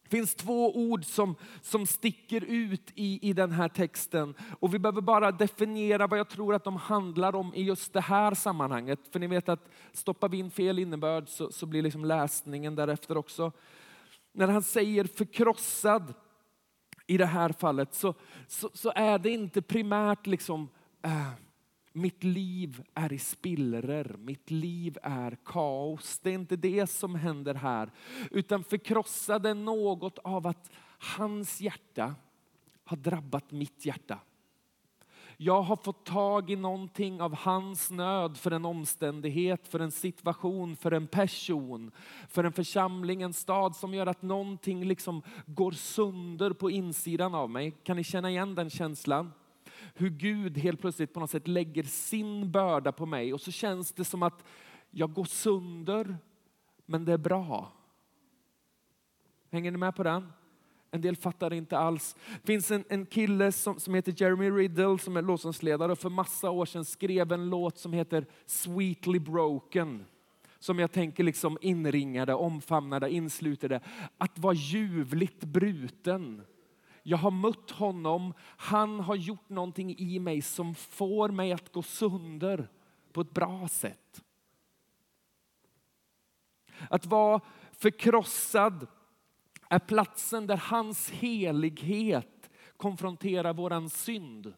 Det 0.09 0.17
finns 0.17 0.35
två 0.35 0.75
ord 0.75 1.05
som, 1.05 1.35
som 1.61 1.85
sticker 1.85 2.43
ut 2.43 2.91
i, 2.95 3.29
i 3.29 3.33
den 3.33 3.51
här 3.51 3.69
texten. 3.69 4.35
Och 4.59 4.73
vi 4.73 4.79
behöver 4.79 5.01
bara 5.01 5.31
definiera 5.31 6.07
vad 6.07 6.19
jag 6.19 6.29
tror 6.29 6.55
att 6.55 6.63
de 6.63 6.75
handlar 6.75 7.35
om 7.35 7.53
i 7.53 7.63
just 7.63 7.93
det 7.93 8.01
här 8.01 8.33
sammanhanget. 8.33 8.99
För 9.11 9.19
ni 9.19 9.27
vet 9.27 9.49
att 9.49 9.69
stoppar 9.93 10.29
vi 10.29 10.37
in 10.37 10.51
fel 10.51 10.79
innebörd 10.79 11.29
så, 11.29 11.51
så 11.51 11.65
blir 11.65 11.81
liksom 11.81 12.05
läsningen 12.05 12.75
därefter 12.75 13.17
också. 13.17 13.51
När 14.33 14.47
han 14.47 14.63
säger 14.63 15.03
förkrossad 15.03 16.13
i 17.07 17.17
det 17.17 17.25
här 17.25 17.49
fallet 17.49 17.93
så, 17.93 18.13
så, 18.47 18.69
så 18.73 18.91
är 18.95 19.19
det 19.19 19.29
inte 19.29 19.61
primärt 19.61 20.27
liksom 20.27 20.69
äh, 21.01 21.29
mitt 21.95 22.23
liv 22.23 22.83
är 22.93 23.13
i 23.13 23.19
spillror, 23.19 24.17
mitt 24.17 24.51
liv 24.51 24.97
är 25.03 25.37
kaos. 25.45 26.19
Det 26.19 26.29
är 26.29 26.33
inte 26.33 26.55
det 26.55 26.87
som 26.87 27.15
händer 27.15 27.53
här. 27.53 27.91
Utan 28.31 28.63
förkrossade 28.63 29.53
något 29.53 30.19
av 30.19 30.47
att 30.47 30.71
hans 30.99 31.61
hjärta 31.61 32.15
har 32.85 32.97
drabbat 32.97 33.51
mitt 33.51 33.85
hjärta. 33.85 34.19
Jag 35.37 35.61
har 35.61 35.75
fått 35.75 36.05
tag 36.05 36.49
i 36.49 36.55
någonting 36.55 37.21
av 37.21 37.35
hans 37.35 37.91
nöd 37.91 38.37
för 38.37 38.51
en 38.51 38.65
omständighet, 38.65 39.67
för 39.67 39.79
en 39.79 39.91
situation, 39.91 40.75
för 40.75 40.91
en 40.91 41.07
person, 41.07 41.91
för 42.29 42.43
en 42.43 42.53
församling, 42.53 43.21
en 43.21 43.33
stad 43.33 43.75
som 43.75 43.93
gör 43.93 44.07
att 44.07 44.21
någonting 44.21 44.85
liksom 44.85 45.21
går 45.45 45.71
sönder 45.71 46.53
på 46.53 46.69
insidan 46.69 47.35
av 47.35 47.49
mig. 47.49 47.71
Kan 47.83 47.97
ni 47.97 48.03
känna 48.03 48.29
igen 48.29 48.55
den 48.55 48.69
känslan? 48.69 49.31
Hur 49.93 50.09
Gud 50.09 50.57
helt 50.57 50.81
plötsligt 50.81 51.13
på 51.13 51.19
något 51.19 51.31
sätt 51.31 51.47
lägger 51.47 51.83
sin 51.83 52.51
börda 52.51 52.91
på 52.91 53.05
mig 53.05 53.33
och 53.33 53.41
så 53.41 53.51
känns 53.51 53.91
det 53.91 54.03
som 54.03 54.23
att 54.23 54.43
jag 54.91 55.13
går 55.13 55.25
sönder, 55.25 56.17
men 56.85 57.05
det 57.05 57.13
är 57.13 57.17
bra. 57.17 57.71
Hänger 59.51 59.71
ni 59.71 59.77
med 59.77 59.95
på 59.95 60.03
den? 60.03 60.31
En 60.91 61.01
del 61.01 61.15
fattar 61.15 61.53
inte 61.53 61.77
alls. 61.77 62.15
Det 62.41 62.47
finns 62.47 62.71
en, 62.71 62.83
en 62.89 63.05
kille 63.05 63.51
som, 63.51 63.79
som 63.79 63.93
heter 63.93 64.13
Jeremy 64.17 64.49
Riddle 64.49 64.99
som 64.99 65.17
är 65.17 65.21
låtsasledare 65.21 65.91
och 65.91 65.99
för 65.99 66.09
massa 66.09 66.49
år 66.49 66.65
sedan 66.65 66.85
skrev 66.85 67.31
en 67.31 67.49
låt 67.49 67.77
som 67.77 67.93
heter 67.93 68.25
Sweetly 68.45 69.19
Broken. 69.19 70.05
Som 70.59 70.79
jag 70.79 70.91
tänker 70.91 71.23
liksom 71.23 71.57
inringade, 71.61 72.33
omfamnade, 72.33 73.09
inslutade. 73.11 73.81
Att 74.17 74.39
vara 74.39 74.53
ljuvligt 74.53 75.43
bruten. 75.43 76.41
Jag 77.07 77.17
har 77.17 77.31
mött 77.31 77.71
honom. 77.71 78.33
Han 78.39 78.99
har 78.99 79.15
gjort 79.15 79.49
någonting 79.49 79.97
i 79.97 80.19
mig 80.19 80.41
som 80.41 80.75
får 80.75 81.29
mig 81.29 81.51
att 81.51 81.71
gå 81.71 81.81
sönder 81.81 82.69
på 83.11 83.21
ett 83.21 83.33
bra 83.33 83.67
sätt. 83.67 84.23
Att 86.89 87.05
vara 87.05 87.41
förkrossad 87.71 88.87
är 89.69 89.79
platsen 89.79 90.47
där 90.47 90.57
hans 90.57 91.09
helighet 91.09 92.49
konfronterar 92.77 93.53
våran 93.53 93.89
synd. 93.89 94.53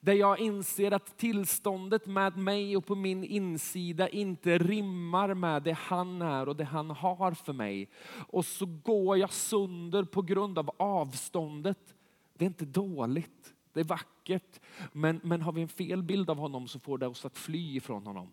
Där 0.00 0.12
jag 0.12 0.38
inser 0.38 0.92
att 0.92 1.18
tillståndet 1.18 2.06
med 2.06 2.36
mig 2.36 2.76
och 2.76 2.86
på 2.86 2.94
min 2.94 3.24
insida 3.24 4.08
inte 4.08 4.58
rimmar 4.58 5.34
med 5.34 5.62
det 5.62 5.72
han 5.72 6.22
är 6.22 6.48
och 6.48 6.56
det 6.56 6.64
han 6.64 6.90
har 6.90 7.32
för 7.32 7.52
mig. 7.52 7.88
Och 8.28 8.44
så 8.44 8.66
går 8.66 9.18
jag 9.18 9.32
sönder 9.32 10.04
på 10.04 10.22
grund 10.22 10.58
av 10.58 10.70
avståndet. 10.76 11.94
Det 12.34 12.44
är 12.44 12.46
inte 12.46 12.64
dåligt, 12.64 13.54
det 13.72 13.80
är 13.80 13.84
vackert. 13.84 14.60
Men, 14.92 15.20
men 15.22 15.42
har 15.42 15.52
vi 15.52 15.62
en 15.62 15.68
fel 15.68 16.02
bild 16.02 16.30
av 16.30 16.36
honom 16.36 16.68
så 16.68 16.78
får 16.78 16.98
det 16.98 17.06
oss 17.06 17.24
att 17.24 17.38
fly 17.38 17.76
ifrån 17.76 18.06
honom. 18.06 18.28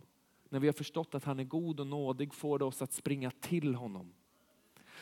När 0.49 0.59
vi 0.59 0.67
har 0.67 0.73
förstått 0.73 1.15
att 1.15 1.25
han 1.25 1.39
är 1.39 1.43
god 1.43 1.79
och 1.79 1.87
nådig 1.87 2.33
får 2.33 2.59
det 2.59 2.65
oss 2.65 2.81
att 2.81 2.93
springa 2.93 3.31
till 3.31 3.75
honom. 3.75 4.13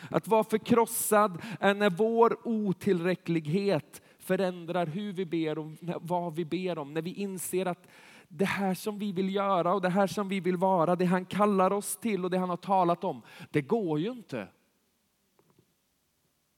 Att 0.10 0.27
vara 0.27 0.43
förkrossad 0.43 1.41
är 1.60 1.74
när 1.74 1.89
vår 1.89 2.48
otillräcklighet 2.48 4.01
förändrar 4.23 4.85
hur 4.85 5.13
vi 5.13 5.25
ber 5.25 5.57
och 5.57 5.71
vad 6.01 6.35
vi 6.35 6.45
ber 6.45 6.77
om. 6.77 6.93
När 6.93 7.01
vi 7.01 7.13
inser 7.13 7.65
att 7.65 7.87
det 8.27 8.45
här 8.45 8.73
som 8.73 8.99
vi 8.99 9.11
vill 9.11 9.35
göra 9.35 9.73
och 9.73 9.81
det 9.81 9.89
här 9.89 10.07
som 10.07 10.29
vi 10.29 10.39
vill 10.39 10.57
vara, 10.57 10.95
det 10.95 11.05
han 11.05 11.25
kallar 11.25 11.73
oss 11.73 11.97
till 11.97 12.25
och 12.25 12.31
det 12.31 12.37
han 12.37 12.49
har 12.49 12.57
talat 12.57 13.03
om, 13.03 13.21
det 13.51 13.61
går 13.61 13.99
ju 13.99 14.11
inte. 14.11 14.47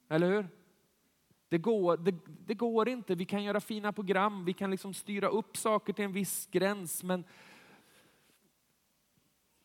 Eller 0.10 0.32
hur? 0.32 0.48
Det 1.50 1.58
går, 1.58 1.98
det, 1.98 2.16
det 2.46 2.54
går 2.54 2.90
inte. 2.90 3.16
Vi 3.16 3.26
kan 3.26 3.44
göra 3.44 3.60
fina 3.60 3.94
program, 3.94 4.46
vi 4.46 4.54
kan 4.54 4.72
liksom 4.72 4.94
styra 4.94 5.28
upp 5.28 5.58
saker 5.58 5.94
till 5.94 6.06
en 6.06 6.14
viss 6.14 6.48
gräns, 6.52 7.04
men 7.04 7.24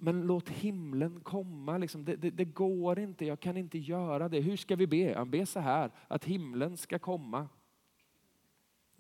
men 0.03 0.23
låt 0.23 0.49
himlen 0.49 1.21
komma. 1.21 1.79
Liksom. 1.79 2.05
Det, 2.05 2.17
det, 2.17 2.31
det, 2.31 2.45
går 2.45 2.99
inte, 2.99 3.27
jag 3.27 3.41
kan 3.41 3.57
inte 3.57 3.79
göra 3.79 4.29
det. 4.29 4.41
Hur 4.41 4.57
ska 4.57 4.77
vi 4.77 4.87
be? 4.87 4.97
Jag 4.97 5.29
ber 5.29 5.45
så 5.45 5.61
här, 5.61 5.91
att 6.09 6.25
himlen 6.25 6.77
ska 6.77 6.99
komma. 6.99 7.49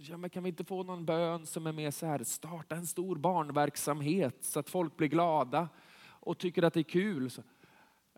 Ja, 0.03 0.17
men 0.17 0.31
kan 0.31 0.43
vi 0.43 0.49
inte 0.49 0.65
få 0.65 0.83
någon 0.83 1.05
bön 1.05 1.47
som 1.47 1.67
är 1.67 1.73
mer 1.73 1.91
så 1.91 2.07
här, 2.07 2.25
starta 2.25 2.77
en 2.77 2.87
stor 2.87 3.17
barnverksamhet 3.17 4.37
så 4.41 4.61
att 4.61 4.71
folk 4.71 4.97
blir 4.97 5.09
glada 5.09 5.69
och 6.03 6.39
tycker 6.39 6.63
att 6.63 6.75
det 6.75 6.81
är 6.81 6.85
kul. 6.85 7.31
Så, 7.31 7.43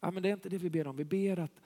ja, 0.01 0.11
men 0.11 0.23
det 0.23 0.29
är 0.29 0.33
inte 0.33 0.49
det 0.49 0.59
vi 0.59 0.71
ber 0.71 0.87
om. 0.87 0.97
Vi 0.97 1.05
ber 1.05 1.39
att, 1.39 1.61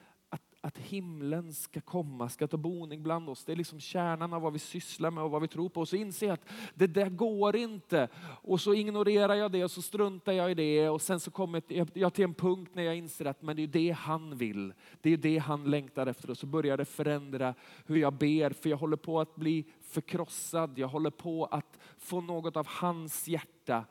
att 0.61 0.77
himlen 0.77 1.53
ska 1.53 1.81
komma, 1.81 2.29
ska 2.29 2.47
ta 2.47 2.57
boning 2.57 3.03
bland 3.03 3.29
oss. 3.29 3.45
Det 3.45 3.51
är 3.51 3.55
liksom 3.55 3.79
kärnan 3.79 4.33
av 4.33 4.41
vad 4.41 4.53
vi 4.53 4.59
sysslar 4.59 5.11
med 5.11 5.23
och 5.23 5.31
vad 5.31 5.41
vi 5.41 5.47
tror 5.47 5.69
på. 5.69 5.79
Och 5.79 5.87
så 5.87 5.95
inser 5.95 6.27
jag 6.27 6.33
att 6.33 6.49
det 6.73 6.87
där 6.87 7.09
går 7.09 7.55
inte. 7.55 8.07
Och 8.41 8.61
så 8.61 8.73
ignorerar 8.73 9.35
jag 9.35 9.51
det 9.51 9.63
och 9.63 9.71
så 9.71 9.81
struntar 9.81 10.31
jag 10.31 10.51
i 10.51 10.53
det. 10.53 10.89
Och 10.89 11.01
sen 11.01 11.19
så 11.19 11.31
kommer 11.31 11.63
jag 11.93 12.13
till 12.13 12.23
en 12.23 12.33
punkt 12.33 12.71
när 12.73 12.83
jag 12.83 12.95
inser 12.95 13.25
att 13.25 13.41
men 13.41 13.55
det 13.55 13.63
är 13.63 13.67
det 13.67 13.91
han 13.91 14.37
vill. 14.37 14.73
Det 15.01 15.13
är 15.13 15.17
det 15.17 15.37
han 15.37 15.63
längtar 15.63 16.07
efter. 16.07 16.29
Och 16.29 16.37
så 16.37 16.45
börjar 16.45 16.77
det 16.77 16.85
förändra 16.85 17.53
hur 17.85 17.97
jag 17.97 18.13
ber. 18.13 18.49
För 18.49 18.69
jag 18.69 18.77
håller 18.77 18.97
på 18.97 19.19
att 19.19 19.35
bli 19.35 19.65
förkrossad. 19.81 20.77
Jag 20.77 20.87
håller 20.87 21.11
på 21.11 21.45
att 21.45 21.79
få 21.97 22.21
något 22.21 22.57
av 22.57 22.67
hans 22.67 23.27
hjärta 23.27 23.85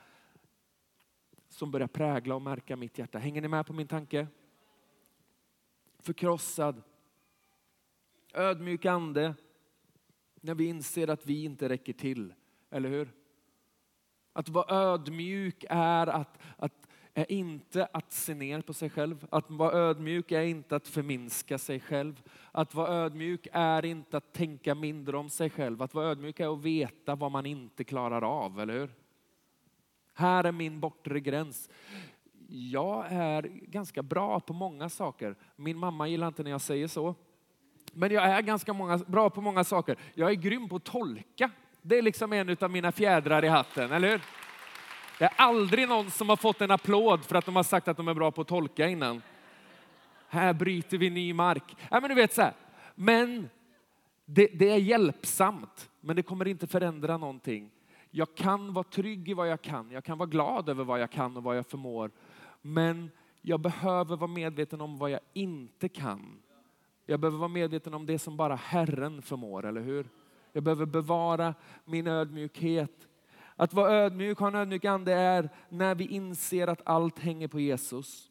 som 1.48 1.70
börjar 1.70 1.88
prägla 1.88 2.34
och 2.34 2.42
märka 2.42 2.76
mitt 2.76 2.98
hjärta. 2.98 3.18
Hänger 3.18 3.42
ni 3.42 3.48
med 3.48 3.66
på 3.66 3.72
min 3.72 3.88
tanke? 3.88 4.26
Förkrossad, 6.06 6.82
ödmjuk 8.34 8.84
ande 8.84 9.34
när 10.40 10.54
vi 10.54 10.66
inser 10.66 11.08
att 11.08 11.26
vi 11.26 11.44
inte 11.44 11.68
räcker 11.68 11.92
till. 11.92 12.34
Eller 12.70 12.88
hur? 12.88 13.12
Att 14.32 14.48
vara 14.48 14.74
ödmjuk 14.74 15.64
är, 15.68 16.06
att, 16.06 16.38
att, 16.56 16.88
är 17.14 17.32
inte 17.32 17.86
att 17.92 18.12
se 18.12 18.34
ner 18.34 18.60
på 18.60 18.72
sig 18.72 18.90
själv. 18.90 19.26
Att 19.30 19.50
vara 19.50 19.72
ödmjuk 19.72 20.32
är 20.32 20.42
inte 20.42 20.76
att 20.76 20.88
förminska 20.88 21.58
sig 21.58 21.80
själv. 21.80 22.22
Att 22.52 22.74
vara 22.74 22.88
ödmjuk 22.88 23.48
är 23.52 23.84
inte 23.84 24.16
att 24.16 24.32
tänka 24.32 24.74
mindre 24.74 25.16
om 25.16 25.30
sig 25.30 25.50
själv. 25.50 25.82
Att 25.82 25.94
vara 25.94 26.06
ödmjuk 26.06 26.40
är 26.40 26.52
att 26.52 26.62
veta 26.64 27.14
vad 27.14 27.32
man 27.32 27.46
inte 27.46 27.84
klarar 27.84 28.22
av, 28.22 28.60
eller 28.60 28.78
hur? 28.78 28.90
Här 30.14 30.44
är 30.44 30.52
min 30.52 30.80
bortre 30.80 31.20
gräns 31.20 31.70
jag 32.48 33.06
är 33.10 33.42
ganska 33.42 34.02
bra 34.02 34.40
på 34.40 34.52
många 34.52 34.88
saker. 34.88 35.36
Min 35.56 35.78
mamma 35.78 36.08
gillar 36.08 36.26
inte 36.26 36.42
när 36.42 36.50
jag 36.50 36.60
säger 36.60 36.88
så. 36.88 37.14
Men 37.92 38.12
jag 38.12 38.24
är 38.24 38.42
ganska 38.42 38.72
många, 38.72 38.98
bra 38.98 39.30
på 39.30 39.40
många 39.40 39.64
saker. 39.64 39.96
Jag 40.14 40.30
är 40.30 40.34
grym 40.34 40.68
på 40.68 40.76
att 40.76 40.84
tolka. 40.84 41.50
Det 41.82 41.98
är 41.98 42.02
liksom 42.02 42.32
en 42.32 42.56
av 42.60 42.70
mina 42.70 42.92
fjädrar 42.92 43.44
i 43.44 43.48
hatten, 43.48 43.92
eller 43.92 44.10
hur? 44.10 44.20
Det 45.18 45.24
är 45.24 45.32
aldrig 45.36 45.88
någon 45.88 46.10
som 46.10 46.28
har 46.28 46.36
fått 46.36 46.60
en 46.60 46.70
applåd 46.70 47.24
för 47.24 47.36
att 47.36 47.44
de 47.44 47.56
har 47.56 47.62
sagt 47.62 47.88
att 47.88 47.96
de 47.96 48.08
är 48.08 48.14
bra 48.14 48.30
på 48.30 48.40
att 48.40 48.48
tolka 48.48 48.88
innan. 48.88 49.22
Här 50.28 50.52
bryter 50.52 50.98
vi 50.98 51.10
ny 51.10 51.34
mark. 51.34 51.76
Ja, 51.90 52.00
men 52.00 52.08
du 52.08 52.14
vet 52.14 52.34
så 52.34 52.42
här. 52.42 52.52
Men 52.94 53.48
det, 54.24 54.46
det 54.46 54.70
är 54.70 54.76
hjälpsamt, 54.76 55.90
men 56.00 56.16
det 56.16 56.22
kommer 56.22 56.48
inte 56.48 56.66
förändra 56.66 57.16
någonting. 57.16 57.70
Jag 58.10 58.34
kan 58.34 58.72
vara 58.72 58.84
trygg 58.84 59.28
i 59.28 59.34
vad 59.34 59.48
jag 59.48 59.62
kan. 59.62 59.90
Jag 59.90 60.04
kan 60.04 60.18
vara 60.18 60.28
glad 60.28 60.68
över 60.68 60.84
vad 60.84 61.00
jag 61.00 61.10
kan 61.10 61.36
och 61.36 61.42
vad 61.42 61.56
jag 61.56 61.66
förmår. 61.66 62.10
Men 62.66 63.10
jag 63.42 63.60
behöver 63.60 64.16
vara 64.16 64.30
medveten 64.30 64.80
om 64.80 64.98
vad 64.98 65.10
jag 65.10 65.20
inte 65.32 65.88
kan. 65.88 66.42
Jag 67.06 67.20
behöver 67.20 67.38
vara 67.38 67.48
medveten 67.48 67.94
om 67.94 68.06
det 68.06 68.18
som 68.18 68.36
bara 68.36 68.54
Herren 68.54 69.22
förmår, 69.22 69.66
eller 69.66 69.80
hur? 69.80 70.08
Jag 70.52 70.62
behöver 70.62 70.86
bevara 70.86 71.54
min 71.84 72.06
ödmjukhet. 72.06 73.08
Att 73.56 73.74
vara 73.74 73.92
ödmjuk, 73.92 74.38
ha 74.38 74.48
en 74.48 74.54
ödmjuk 74.54 74.84
ande 74.84 75.12
är 75.12 75.50
när 75.68 75.94
vi 75.94 76.06
inser 76.06 76.66
att 76.66 76.82
allt 76.84 77.18
hänger 77.18 77.48
på 77.48 77.60
Jesus. 77.60 78.30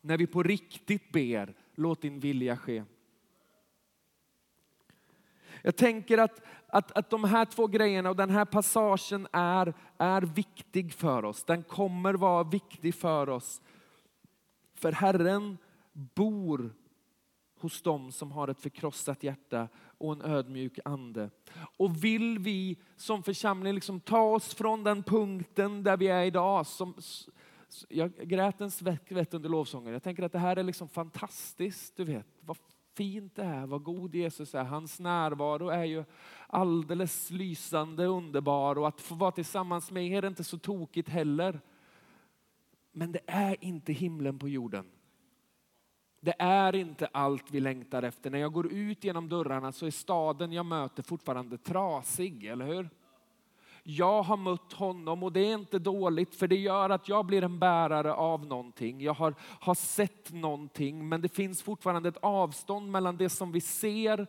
När 0.00 0.18
vi 0.18 0.26
på 0.26 0.42
riktigt 0.42 1.12
ber, 1.12 1.54
låt 1.74 2.02
din 2.02 2.20
vilja 2.20 2.56
ske. 2.56 2.84
Jag 5.62 5.76
tänker 5.76 6.18
att, 6.18 6.40
att, 6.66 6.92
att 6.92 7.10
de 7.10 7.24
här 7.24 7.44
två 7.44 7.66
grejerna 7.66 8.10
och 8.10 8.16
den 8.16 8.30
här 8.30 8.44
passagen 8.44 9.28
är, 9.32 9.74
är 9.98 10.22
viktig 10.22 10.92
för 10.92 11.24
oss. 11.24 11.44
Den 11.44 11.62
kommer 11.62 12.14
vara 12.14 12.42
viktig 12.42 12.94
för 12.94 13.28
oss. 13.28 13.62
För 14.74 14.92
Herren 14.92 15.58
bor 15.92 16.74
hos 17.60 17.82
dem 17.82 18.12
som 18.12 18.32
har 18.32 18.48
ett 18.48 18.60
förkrossat 18.60 19.22
hjärta 19.22 19.68
och 19.98 20.12
en 20.12 20.22
ödmjuk 20.22 20.78
ande. 20.84 21.30
Och 21.76 22.04
vill 22.04 22.38
vi 22.38 22.78
som 22.96 23.22
församling 23.22 23.74
liksom 23.74 24.00
ta 24.00 24.20
oss 24.20 24.54
från 24.54 24.84
den 24.84 25.02
punkten 25.02 25.82
där 25.82 25.96
vi 25.96 26.08
är 26.08 26.24
idag, 26.24 26.66
som, 26.66 26.94
jag 27.88 28.12
grät 28.16 28.60
en 28.60 28.70
skvätt 28.70 29.34
under 29.34 29.48
lovsången. 29.48 29.92
Jag 29.92 30.02
tänker 30.02 30.22
att 30.22 30.32
det 30.32 30.38
här 30.38 30.56
är 30.56 30.62
liksom 30.62 30.88
fantastiskt. 30.88 31.96
Du 31.96 32.04
vet, 32.04 32.26
vad 32.40 32.56
fint 32.94 33.34
det 33.36 33.42
är, 33.42 33.66
vad 33.66 33.82
god 33.82 34.14
Jesus 34.14 34.54
är. 34.54 34.64
Hans 34.64 35.00
närvaro 35.00 35.68
är 35.68 35.84
ju 35.84 36.04
alldeles 36.46 37.30
lysande 37.30 38.06
underbar 38.06 38.78
och 38.78 38.88
att 38.88 39.00
få 39.00 39.14
vara 39.14 39.32
tillsammans 39.32 39.90
med 39.90 40.06
er 40.06 40.22
är 40.22 40.28
inte 40.28 40.44
så 40.44 40.58
tokigt 40.58 41.08
heller. 41.08 41.60
Men 42.92 43.12
det 43.12 43.20
är 43.26 43.56
inte 43.64 43.92
himlen 43.92 44.38
på 44.38 44.48
jorden. 44.48 44.86
Det 46.20 46.34
är 46.38 46.76
inte 46.76 47.06
allt 47.06 47.50
vi 47.50 47.60
längtar 47.60 48.02
efter. 48.02 48.30
När 48.30 48.38
jag 48.38 48.52
går 48.52 48.72
ut 48.72 49.04
genom 49.04 49.28
dörrarna 49.28 49.72
så 49.72 49.86
är 49.86 49.90
staden 49.90 50.52
jag 50.52 50.66
möter 50.66 51.02
fortfarande 51.02 51.58
trasig, 51.58 52.44
eller 52.44 52.66
hur? 52.66 52.90
Jag 53.84 54.22
har 54.22 54.36
mött 54.36 54.72
honom 54.72 55.22
och 55.22 55.32
det 55.32 55.40
är 55.40 55.54
inte 55.54 55.78
dåligt 55.78 56.34
för 56.34 56.48
det 56.48 56.56
gör 56.56 56.90
att 56.90 57.08
jag 57.08 57.26
blir 57.26 57.44
en 57.44 57.58
bärare 57.58 58.14
av 58.14 58.46
någonting. 58.46 59.00
Jag 59.00 59.14
har, 59.14 59.34
har 59.40 59.74
sett 59.74 60.32
någonting 60.32 61.08
men 61.08 61.20
det 61.20 61.28
finns 61.28 61.62
fortfarande 61.62 62.08
ett 62.08 62.16
avstånd 62.22 62.90
mellan 62.90 63.16
det 63.16 63.28
som 63.28 63.52
vi 63.52 63.60
ser 63.60 64.26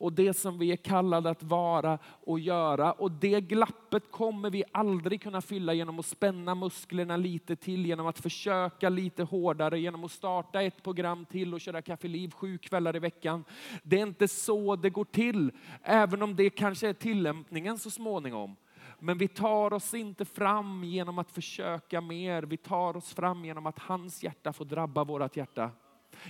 och 0.00 0.12
det 0.12 0.34
som 0.34 0.58
vi 0.58 0.72
är 0.72 0.76
kallade 0.76 1.30
att 1.30 1.42
vara 1.42 1.98
och 2.04 2.40
göra. 2.40 2.92
Och 2.92 3.12
det 3.12 3.40
glappet 3.40 4.10
kommer 4.10 4.50
vi 4.50 4.64
aldrig 4.72 5.22
kunna 5.22 5.40
fylla 5.40 5.72
genom 5.72 5.98
att 5.98 6.06
spänna 6.06 6.54
musklerna 6.54 7.16
lite 7.16 7.56
till, 7.56 7.86
genom 7.86 8.06
att 8.06 8.18
försöka 8.18 8.88
lite 8.88 9.22
hårdare, 9.22 9.80
genom 9.80 10.04
att 10.04 10.12
starta 10.12 10.62
ett 10.62 10.82
program 10.82 11.24
till 11.24 11.54
och 11.54 11.60
köra 11.60 11.82
kaffeliv 11.82 12.30
sju 12.30 12.58
kvällar 12.58 12.96
i 12.96 12.98
veckan. 12.98 13.44
Det 13.82 13.98
är 13.98 14.02
inte 14.06 14.28
så 14.28 14.76
det 14.76 14.90
går 14.90 15.04
till, 15.04 15.52
även 15.82 16.22
om 16.22 16.36
det 16.36 16.50
kanske 16.50 16.88
är 16.88 16.92
tillämpningen 16.92 17.78
så 17.78 17.90
småningom. 17.90 18.56
Men 18.98 19.18
vi 19.18 19.28
tar 19.28 19.72
oss 19.72 19.94
inte 19.94 20.24
fram 20.24 20.84
genom 20.84 21.18
att 21.18 21.30
försöka 21.30 22.00
mer. 22.00 22.42
Vi 22.42 22.56
tar 22.56 22.96
oss 22.96 23.14
fram 23.14 23.44
genom 23.44 23.66
att 23.66 23.78
hans 23.78 24.22
hjärta 24.22 24.52
får 24.52 24.64
drabba 24.64 25.04
vårt 25.04 25.36
hjärta. 25.36 25.70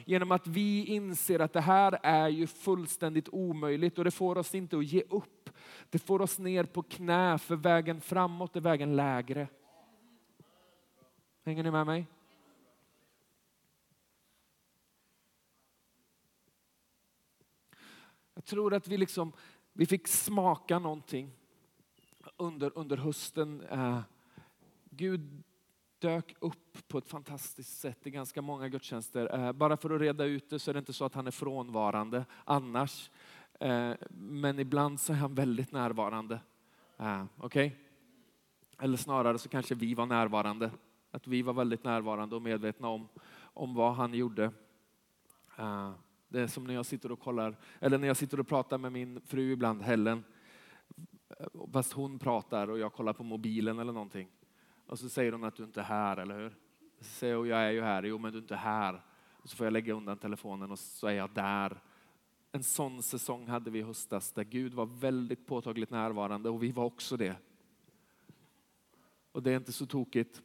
Genom 0.04 0.32
att 0.32 0.46
vi 0.46 0.84
inser 0.84 1.40
att 1.40 1.52
det 1.52 1.60
här 1.60 1.98
är 2.02 2.28
ju 2.28 2.46
fullständigt 2.46 3.28
omöjligt 3.32 3.98
och 3.98 4.04
det 4.04 4.10
får 4.10 4.38
oss 4.38 4.54
inte 4.54 4.78
att 4.78 4.84
ge 4.84 5.02
upp. 5.10 5.50
Det 5.90 5.98
får 5.98 6.22
oss 6.22 6.38
ner 6.38 6.64
på 6.64 6.82
knä 6.82 7.38
för 7.38 7.56
vägen 7.56 8.00
framåt 8.00 8.56
är 8.56 8.60
vägen 8.60 8.96
lägre. 8.96 9.48
Hänger 11.44 11.62
ni 11.62 11.70
med 11.70 11.86
mig? 11.86 12.06
Jag 18.34 18.44
tror 18.44 18.74
att 18.74 18.88
vi 18.88 18.96
liksom, 18.96 19.32
vi 19.72 19.86
fick 19.86 20.08
smaka 20.08 20.78
någonting 20.78 21.37
under, 22.38 22.72
under 22.74 22.96
hösten. 22.96 23.62
Eh, 23.70 24.00
Gud 24.90 25.42
dök 25.98 26.34
upp 26.40 26.88
på 26.88 26.98
ett 26.98 27.08
fantastiskt 27.08 27.80
sätt 27.80 28.06
i 28.06 28.10
ganska 28.10 28.42
många 28.42 28.68
gudstjänster. 28.68 29.34
Eh, 29.34 29.52
bara 29.52 29.76
för 29.76 29.90
att 29.90 30.00
reda 30.00 30.24
ut 30.24 30.50
det 30.50 30.58
så 30.58 30.70
är 30.70 30.72
det 30.72 30.78
inte 30.78 30.92
så 30.92 31.04
att 31.04 31.14
han 31.14 31.26
är 31.26 31.30
frånvarande 31.30 32.24
annars. 32.44 33.10
Eh, 33.60 33.92
men 34.10 34.58
ibland 34.58 35.00
så 35.00 35.12
är 35.12 35.16
han 35.16 35.34
väldigt 35.34 35.72
närvarande. 35.72 36.40
Eh, 36.96 37.24
Okej? 37.36 37.66
Okay? 37.66 37.78
Eller 38.84 38.96
snarare 38.96 39.38
så 39.38 39.48
kanske 39.48 39.74
vi 39.74 39.94
var 39.94 40.06
närvarande. 40.06 40.70
Att 41.10 41.26
vi 41.26 41.42
var 41.42 41.52
väldigt 41.52 41.84
närvarande 41.84 42.36
och 42.36 42.42
medvetna 42.42 42.88
om, 42.88 43.08
om 43.38 43.74
vad 43.74 43.94
han 43.94 44.14
gjorde. 44.14 44.44
Eh, 45.56 45.92
det 46.28 46.40
är 46.40 46.46
som 46.46 46.64
när 46.64 46.74
jag 46.74 46.86
sitter 46.86 47.12
och 47.12 47.20
kollar, 47.20 47.56
eller 47.80 47.98
när 47.98 48.08
jag 48.08 48.16
sitter 48.16 48.40
och 48.40 48.48
pratar 48.48 48.78
med 48.78 48.92
min 48.92 49.20
fru 49.20 49.52
ibland, 49.52 49.82
Helen 49.82 50.24
fast 51.72 51.92
hon 51.92 52.18
pratar 52.18 52.70
och 52.70 52.78
jag 52.78 52.92
kollar 52.92 53.12
på 53.12 53.22
mobilen 53.22 53.78
eller 53.78 53.92
någonting. 53.92 54.28
Och 54.86 54.98
så 54.98 55.08
säger 55.08 55.32
hon 55.32 55.44
att 55.44 55.56
du 55.56 55.64
inte 55.64 55.80
är 55.80 55.84
här, 55.84 56.16
eller 56.16 56.38
hur? 56.38 56.56
Så 56.98 57.04
säger 57.04 57.34
jag, 57.34 57.46
jag 57.46 57.60
är 57.60 57.70
ju 57.70 57.82
här. 57.82 58.02
Jo, 58.02 58.18
men 58.18 58.32
du 58.32 58.38
är 58.38 58.42
inte 58.42 58.56
här. 58.56 59.02
Och 59.32 59.48
så 59.48 59.56
får 59.56 59.66
jag 59.66 59.72
lägga 59.72 59.94
undan 59.94 60.18
telefonen 60.18 60.70
och 60.70 60.78
så 60.78 61.06
är 61.06 61.12
jag 61.12 61.30
där. 61.34 61.80
En 62.52 62.62
sån 62.62 63.02
säsong 63.02 63.48
hade 63.48 63.70
vi 63.70 63.78
i 63.78 63.82
höstas 63.82 64.32
där 64.32 64.44
Gud 64.44 64.74
var 64.74 64.86
väldigt 64.86 65.46
påtagligt 65.46 65.90
närvarande 65.90 66.50
och 66.50 66.62
vi 66.62 66.72
var 66.72 66.84
också 66.84 67.16
det. 67.16 67.36
Och 69.32 69.42
det 69.42 69.52
är 69.52 69.56
inte 69.56 69.72
så 69.72 69.86
tokigt. 69.86 70.42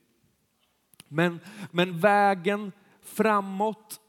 Men, 1.08 1.40
men 1.72 2.00
vägen 2.00 2.72
framåt 3.02 4.02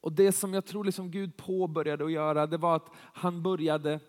och 0.00 0.12
det 0.12 0.32
som 0.32 0.54
jag 0.54 0.64
tror 0.64 0.84
liksom 0.84 1.10
Gud 1.10 1.36
påbörjade 1.36 2.04
att 2.04 2.12
göra, 2.12 2.46
det 2.46 2.56
var 2.56 2.76
att 2.76 2.90
han 2.96 3.42
började 3.42 4.00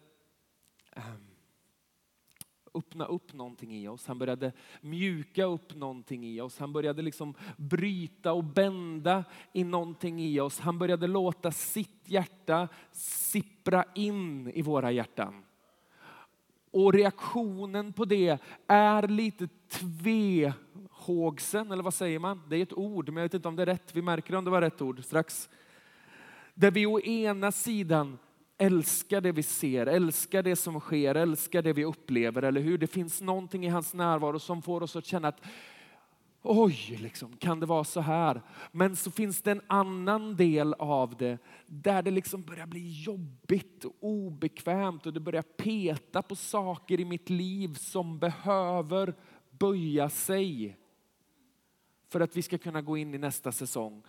um, 0.95 1.34
öppna 2.75 3.05
upp 3.05 3.33
någonting 3.33 3.75
i 3.75 3.87
oss. 3.87 4.07
Han 4.07 4.17
började 4.17 4.51
mjuka 4.81 5.45
upp 5.45 5.75
någonting 5.75 6.25
i 6.25 6.41
oss. 6.41 6.59
Han 6.59 6.73
började 6.73 7.01
liksom 7.01 7.33
bryta 7.57 8.33
och 8.33 8.43
bända 8.43 9.23
i 9.53 9.63
någonting 9.63 10.19
i 10.19 10.39
oss. 10.39 10.59
Han 10.59 10.77
började 10.77 11.07
låta 11.07 11.51
sitt 11.51 12.01
hjärta 12.05 12.67
sippra 12.91 13.85
in 13.95 14.49
i 14.49 14.61
våra 14.61 14.91
hjärtan. 14.91 15.43
Och 16.71 16.93
reaktionen 16.93 17.93
på 17.93 18.05
det 18.05 18.37
är 18.67 19.07
lite 19.07 19.47
tvehågsen, 19.69 21.71
eller 21.71 21.83
vad 21.83 21.93
säger 21.93 22.19
man? 22.19 22.41
Det 22.49 22.57
är 22.57 22.63
ett 22.63 22.73
ord, 22.73 23.09
men 23.09 23.15
jag 23.15 23.23
vet 23.23 23.33
inte 23.33 23.47
om 23.47 23.55
det 23.55 23.61
är 23.61 23.65
rätt. 23.65 23.95
Vi 23.95 24.01
märker 24.01 24.35
om 24.35 24.45
det 24.45 24.51
var 24.51 24.61
rätt 24.61 24.81
ord 24.81 25.03
strax. 25.03 25.49
Där 26.53 26.71
vi 26.71 26.85
å 26.85 26.99
ena 26.99 27.51
sidan 27.51 28.17
Älska 28.57 29.21
det 29.21 29.31
vi 29.31 29.43
ser, 29.43 29.85
älska 29.85 30.41
det 30.41 30.55
som 30.55 30.79
sker, 30.79 31.15
älska 31.15 31.61
det 31.61 31.73
vi 31.73 31.85
upplever, 31.85 32.41
eller 32.41 32.61
hur? 32.61 32.77
Det 32.77 32.87
finns 32.87 33.21
någonting 33.21 33.65
i 33.65 33.69
hans 33.69 33.93
närvaro 33.93 34.39
som 34.39 34.61
får 34.61 34.83
oss 34.83 34.95
att 34.95 35.05
känna 35.05 35.27
att 35.27 35.41
oj, 36.41 36.97
liksom, 37.01 37.37
kan 37.37 37.59
det 37.59 37.65
vara 37.65 37.83
så 37.83 38.01
här? 38.01 38.41
Men 38.71 38.95
så 38.95 39.11
finns 39.11 39.41
det 39.41 39.51
en 39.51 39.61
annan 39.67 40.35
del 40.35 40.73
av 40.73 41.17
det 41.17 41.37
där 41.65 42.01
det 42.01 42.11
liksom 42.11 42.41
börjar 42.41 42.67
bli 42.67 43.03
jobbigt 43.03 43.85
och 43.85 43.95
obekvämt 43.99 45.05
och 45.05 45.13
det 45.13 45.19
börjar 45.19 45.41
peta 45.41 46.21
på 46.21 46.35
saker 46.35 46.99
i 46.99 47.05
mitt 47.05 47.29
liv 47.29 47.73
som 47.73 48.19
behöver 48.19 49.15
böja 49.49 50.09
sig 50.09 50.77
för 52.09 52.19
att 52.19 52.35
vi 52.35 52.41
ska 52.41 52.57
kunna 52.57 52.81
gå 52.81 52.97
in 52.97 53.15
i 53.15 53.17
nästa 53.17 53.51
säsong. 53.51 54.03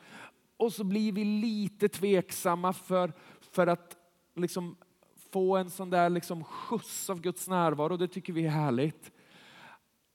Och 0.56 0.72
så 0.72 0.84
blir 0.84 1.12
vi 1.12 1.24
lite 1.24 1.88
tveksamma 1.88 2.72
för, 2.72 3.12
för 3.40 3.66
att 3.66 3.96
liksom 4.36 4.76
få 5.30 5.56
en 5.56 5.70
sån 5.70 5.90
där 5.90 6.10
liksom 6.10 6.44
skjuts 6.44 7.10
av 7.10 7.20
Guds 7.20 7.48
närvaro. 7.48 7.96
Det 7.96 8.08
tycker 8.08 8.32
vi 8.32 8.46
är 8.46 8.50
härligt. 8.50 9.12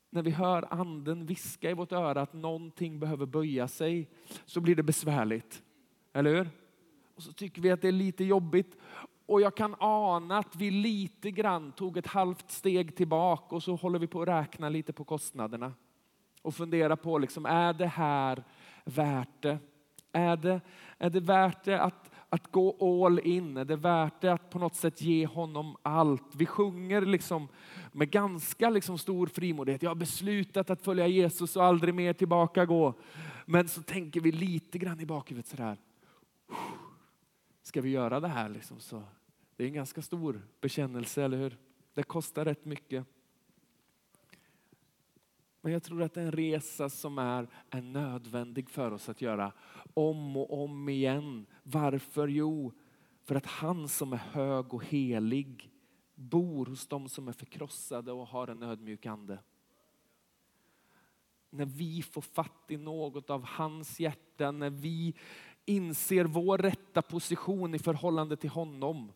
När 0.09 0.21
vi 0.21 0.31
hör 0.31 0.73
anden 0.73 1.25
viska 1.25 1.71
i 1.71 1.73
vårt 1.73 1.91
öra 1.91 2.21
att 2.21 2.33
någonting 2.33 2.99
behöver 2.99 3.25
böja 3.25 3.67
sig 3.67 4.09
så 4.45 4.61
blir 4.61 4.75
det 4.75 4.83
besvärligt. 4.83 5.63
Eller 6.13 6.35
hur? 6.35 6.49
Och 7.15 7.23
så 7.23 7.33
tycker 7.33 7.61
vi 7.61 7.71
att 7.71 7.81
det 7.81 7.87
är 7.87 7.91
lite 7.91 8.23
jobbigt. 8.23 8.77
Och 9.25 9.41
jag 9.41 9.55
kan 9.55 9.75
ana 9.79 10.37
att 10.37 10.55
vi 10.55 10.71
lite 10.71 11.31
grann 11.31 11.71
tog 11.71 11.97
ett 11.97 12.07
halvt 12.07 12.51
steg 12.51 12.95
tillbaka 12.95 13.55
och 13.55 13.63
så 13.63 13.75
håller 13.75 13.99
vi 13.99 14.07
på 14.07 14.21
att 14.21 14.27
räkna 14.27 14.69
lite 14.69 14.93
på 14.93 15.03
kostnaderna. 15.03 15.73
Och 16.41 16.55
fundera 16.55 16.95
på, 16.95 17.17
liksom, 17.17 17.45
är 17.45 17.73
det 17.73 17.87
här 17.87 18.43
värt 18.85 19.41
det? 19.41 19.57
Är 20.11 20.37
det, 20.37 20.61
är 20.97 21.09
det 21.09 21.19
värt 21.19 21.63
det 21.63 21.81
att 21.81 22.10
att 22.33 22.51
gå 22.51 23.05
all 23.05 23.19
in? 23.19 23.57
Är 23.57 23.65
det 23.65 23.75
värt 23.75 24.21
det 24.21 24.33
att 24.33 24.49
på 24.49 24.59
något 24.59 24.75
sätt 24.75 25.01
ge 25.01 25.25
honom 25.25 25.75
allt? 25.81 26.35
Vi 26.35 26.45
sjunger 26.45 27.01
liksom 27.01 27.47
med 27.91 28.11
ganska 28.11 28.69
liksom 28.69 28.97
stor 28.97 29.27
frimodighet. 29.27 29.83
Jag 29.83 29.89
har 29.89 29.95
beslutat 29.95 30.69
att 30.69 30.81
följa 30.81 31.07
Jesus 31.07 31.55
och 31.55 31.63
aldrig 31.63 31.95
mer 31.95 32.13
tillbaka 32.13 32.65
gå. 32.65 32.93
Men 33.45 33.67
så 33.67 33.81
tänker 33.81 34.21
vi 34.21 34.31
lite 34.31 34.77
grann 34.77 34.99
i 34.99 35.05
bakhuvudet 35.05 35.47
sådär. 35.47 35.77
Ska 37.63 37.81
vi 37.81 37.89
göra 37.89 38.19
det 38.19 38.27
här? 38.27 38.49
Liksom 38.49 38.79
så 38.79 39.03
det 39.55 39.63
är 39.63 39.67
en 39.67 39.73
ganska 39.73 40.01
stor 40.01 40.41
bekännelse, 40.61 41.23
eller 41.23 41.37
hur? 41.37 41.57
Det 41.93 42.03
kostar 42.03 42.45
rätt 42.45 42.65
mycket. 42.65 43.05
Men 45.61 45.73
jag 45.73 45.83
tror 45.83 46.03
att 46.03 46.13
det 46.13 46.21
är 46.21 46.25
en 46.25 46.31
resa 46.31 46.89
som 46.89 47.17
är, 47.17 47.47
är 47.69 47.81
nödvändig 47.81 48.69
för 48.69 48.91
oss 48.91 49.09
att 49.09 49.21
göra 49.21 49.53
om 49.93 50.37
och 50.37 50.63
om 50.63 50.89
igen. 50.89 51.45
Varför? 51.63 52.27
Jo, 52.27 52.71
för 53.23 53.35
att 53.35 53.45
han 53.45 53.87
som 53.87 54.13
är 54.13 54.17
hög 54.17 54.73
och 54.73 54.85
helig 54.85 55.71
bor 56.15 56.65
hos 56.65 56.87
dem 56.87 57.09
som 57.09 57.27
är 57.27 57.33
förkrossade 57.33 58.11
och 58.11 58.27
har 58.27 58.47
en 58.47 58.63
ödmjuk 58.63 59.05
ande. 59.05 59.39
När 61.49 61.65
vi 61.65 62.01
får 62.01 62.21
fatt 62.21 62.65
i 62.67 62.77
något 62.77 63.29
av 63.29 63.43
hans 63.43 63.99
hjärta, 63.99 64.51
när 64.51 64.69
vi 64.69 65.13
inser 65.65 66.25
vår 66.25 66.57
rätta 66.57 67.01
position 67.01 67.75
i 67.75 67.79
förhållande 67.79 68.37
till 68.37 68.49
honom, 68.49 69.11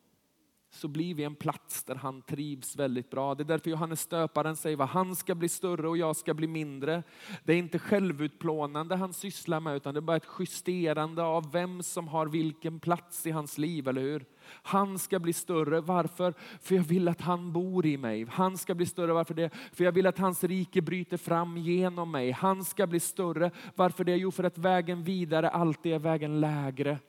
så 0.76 0.88
blir 0.88 1.16
vi 1.16 1.24
en 1.24 1.36
plats 1.36 1.84
där 1.84 1.96
han 1.96 2.22
trivs 2.22 2.76
väldigt 2.76 3.10
bra. 3.10 3.36
Det 3.36 3.44
är 3.44 3.46
därför 3.46 3.70
Johannes 3.70 4.02
stöparen 4.02 4.56
säger 4.56 4.84
att 4.84 4.90
han 4.90 5.16
ska 5.16 5.36
bli 5.36 5.50
större 5.50 5.88
och 5.88 5.98
jag 5.98 6.16
ska 6.16 6.34
bli 6.34 6.48
mindre. 6.48 7.04
Det 7.44 7.54
är 7.54 7.58
inte 7.58 7.80
självutplånande 7.80 8.96
han 8.96 9.14
sysslar 9.14 9.60
med 9.60 9.76
utan 9.76 9.94
det 9.94 10.00
är 10.00 10.02
bara 10.02 10.18
ett 10.18 10.28
justerande 10.40 11.24
av 11.24 11.52
vem 11.52 11.84
som 11.84 12.08
har 12.08 12.26
vilken 12.26 12.80
plats 12.80 13.26
i 13.26 13.32
hans 13.32 13.58
liv, 13.58 13.88
eller 13.88 14.02
hur? 14.02 14.26
Han 14.48 15.00
ska 15.00 15.20
bli 15.20 15.34
större. 15.34 15.82
Varför? 15.82 16.34
För 16.62 16.76
jag 16.76 16.84
vill 16.84 17.08
att 17.08 17.22
han 17.22 17.54
bor 17.54 17.86
i 17.86 17.98
mig. 17.98 18.26
Han 18.30 18.58
ska 18.58 18.76
bli 18.76 18.86
större. 18.86 19.14
Varför 19.14 19.34
det? 19.34 19.50
För 19.74 19.84
jag 19.84 19.92
vill 19.92 20.08
att 20.08 20.18
hans 20.18 20.44
rike 20.44 20.82
bryter 20.82 21.18
fram 21.18 21.58
genom 21.58 22.12
mig. 22.12 22.32
Han 22.32 22.66
ska 22.66 22.88
bli 22.88 23.00
större. 23.00 23.52
Varför 23.76 24.04
det? 24.04 24.16
Jo, 24.16 24.32
för 24.32 24.44
att 24.44 24.58
vägen 24.58 25.04
vidare 25.04 25.50
alltid 25.50 25.94
är 25.94 26.00
vägen 26.00 26.40
lägre. 26.40 27.00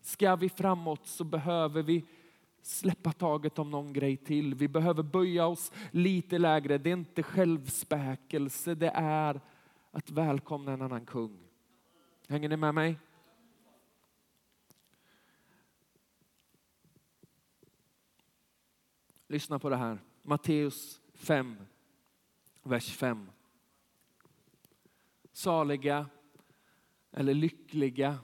Ska 0.00 0.36
vi 0.36 0.48
framåt 0.48 1.06
så 1.06 1.24
behöver 1.24 1.82
vi 1.82 2.04
släppa 2.68 3.12
taget 3.12 3.58
om 3.58 3.70
någon 3.70 3.92
grej 3.92 4.16
till. 4.16 4.54
Vi 4.54 4.68
behöver 4.68 5.02
böja 5.02 5.46
oss 5.46 5.72
lite 5.90 6.38
lägre. 6.38 6.78
Det 6.78 6.90
är 6.90 6.94
inte 6.94 7.22
självspäkelse, 7.22 8.74
det 8.74 8.90
är 8.94 9.40
att 9.90 10.10
välkomna 10.10 10.72
en 10.72 10.82
annan 10.82 11.06
kung. 11.06 11.38
Hänger 12.28 12.48
ni 12.48 12.56
med 12.56 12.74
mig? 12.74 12.98
Lyssna 19.28 19.58
på 19.58 19.68
det 19.68 19.76
här. 19.76 19.98
Matteus 20.22 21.00
5, 21.14 21.56
vers 22.62 22.96
5. 22.96 23.30
Saliga 25.32 26.06
eller 27.10 27.34
lyckliga 27.34 28.18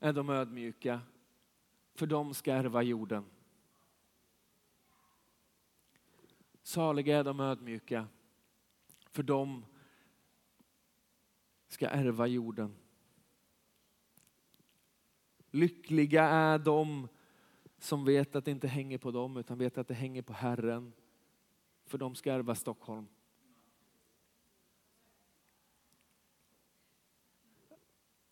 är 0.00 0.12
de 0.12 0.30
ödmjuka, 0.30 1.00
för 1.94 2.06
de 2.06 2.34
ska 2.34 2.52
ärva 2.52 2.82
jorden. 2.82 3.24
Saliga 6.64 7.18
är 7.18 7.24
de 7.24 7.40
ödmjuka, 7.40 8.08
för 9.10 9.22
de 9.22 9.64
ska 11.68 11.88
ärva 11.88 12.26
jorden. 12.26 12.76
Lyckliga 15.50 16.24
är 16.24 16.58
de 16.58 17.08
som 17.78 18.04
vet 18.04 18.36
att 18.36 18.44
det 18.44 18.50
inte 18.50 18.68
hänger 18.68 18.98
på 18.98 19.10
dem 19.10 19.36
utan 19.36 19.58
vet 19.58 19.78
att 19.78 19.88
det 19.88 19.94
hänger 19.94 20.22
på 20.22 20.32
Herren. 20.32 20.92
För 21.84 21.98
de 21.98 22.14
ska 22.14 22.32
ärva 22.32 22.54
Stockholm. 22.54 23.06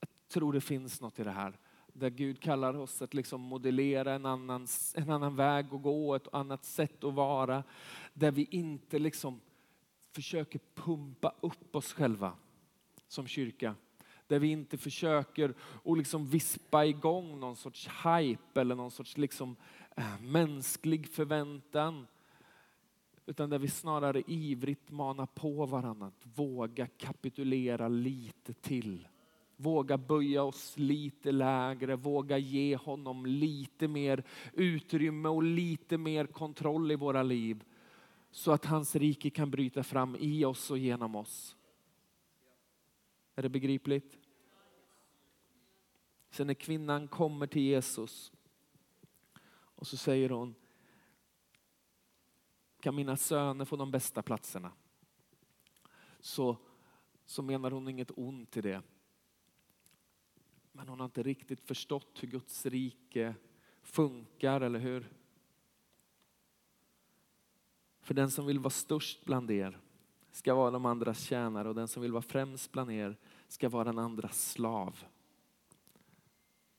Jag 0.01 0.09
tror 0.29 0.53
det 0.53 0.61
finns 0.61 1.01
något 1.01 1.19
i 1.19 1.25
det 1.25 1.31
här 1.31 1.59
där 1.93 2.11
Gud 2.11 2.41
kallar 2.41 2.75
oss 2.75 3.03
att 3.03 3.15
liksom 3.15 3.41
modellera 3.41 4.13
en 4.13 4.27
annan, 4.27 4.67
en 4.95 5.11
annan 5.11 5.37
väg 5.37 5.67
att 5.75 5.83
gå, 5.83 6.15
ett 6.15 6.29
annat 6.35 6.65
sätt 6.65 7.05
att 7.05 7.15
vara. 7.15 7.65
Där 8.15 8.31
vi 8.31 8.49
inte 8.51 8.99
liksom 8.99 9.41
försöker 10.13 10.61
pumpa 10.75 11.35
upp 11.41 11.77
oss 11.77 11.93
själva 11.93 12.33
som 13.09 13.27
kyrka. 13.27 13.75
Där 14.27 14.39
vi 14.39 14.49
inte 14.49 14.79
försöker 14.79 15.55
att 15.85 15.99
liksom 15.99 16.27
vispa 16.27 16.87
igång 16.87 17.41
någon 17.41 17.57
sorts 17.57 17.89
hype 18.05 18.61
eller 18.61 18.75
någon 18.75 18.91
sorts 18.91 19.17
liksom, 19.17 19.57
eh, 19.97 20.21
mänsklig 20.21 21.09
förväntan. 21.09 22.07
Utan 23.27 23.51
där 23.51 23.59
vi 23.59 23.69
snarare 23.69 24.23
ivrigt 24.27 24.91
manar 24.91 25.27
på 25.27 25.67
varandra 25.67 26.07
att 26.07 26.27
våga 26.39 26.87
kapitulera 26.87 27.89
lite 27.89 28.53
till 28.53 29.09
Våga 29.57 29.99
böja 29.99 30.43
oss 30.43 30.79
lite 30.79 31.33
lägre, 31.33 31.97
våga 31.97 32.39
ge 32.39 32.77
honom 32.77 33.27
lite 33.27 33.89
mer 33.89 34.25
utrymme 34.53 35.29
och 35.29 35.43
lite 35.43 35.99
mer 35.99 36.27
kontroll 36.27 36.91
i 36.91 36.97
våra 36.97 37.23
liv. 37.23 37.65
Så 38.31 38.53
att 38.53 38.65
hans 38.65 38.97
rike 38.97 39.31
kan 39.31 39.51
bryta 39.51 39.83
fram 39.83 40.17
i 40.21 40.45
oss 40.45 40.71
och 40.71 40.79
genom 40.79 41.15
oss. 41.15 41.57
Är 43.35 43.43
det 43.43 43.49
begripligt? 43.49 44.19
Sen 46.31 46.47
när 46.47 46.55
kvinnan 46.55 47.09
kommer 47.09 47.47
till 47.47 47.63
Jesus 47.63 48.33
och 49.75 49.87
så 49.87 49.97
säger 49.97 50.31
hon, 50.31 50.55
kan 52.81 52.95
mina 52.95 53.17
söner 53.17 53.65
få 53.65 53.77
de 53.77 53.91
bästa 53.91 54.23
platserna? 54.23 54.73
Så, 56.21 56.57
så 57.27 57.43
menar 57.43 57.71
hon 57.71 57.89
inget 57.89 58.11
ont 58.17 58.57
i 58.57 58.61
det. 58.61 58.83
Men 60.73 60.89
hon 60.89 61.01
har 61.01 61.05
inte 61.05 61.23
riktigt 61.23 61.61
förstått 61.61 62.23
hur 62.23 62.29
Guds 62.29 62.67
rike 62.67 63.35
funkar, 63.83 64.61
eller 64.61 64.79
hur? 64.79 65.13
För 68.01 68.15
den 68.15 68.31
som 68.31 68.47
vill 68.47 68.59
vara 68.59 68.71
störst 68.71 69.25
bland 69.25 69.51
er 69.51 69.79
ska 70.33 70.55
vara 70.55 70.71
de 70.71 70.87
andras 70.87 71.23
tjänare 71.23 71.69
och 71.69 71.75
den 71.75 71.89
som 71.89 72.03
vill 72.03 72.13
vara 72.13 72.23
främst 72.23 72.73
bland 72.73 72.91
er 72.93 73.17
ska 73.49 73.69
vara 73.69 73.85
den 73.85 73.99
andras 73.99 74.51
slav. 74.51 75.05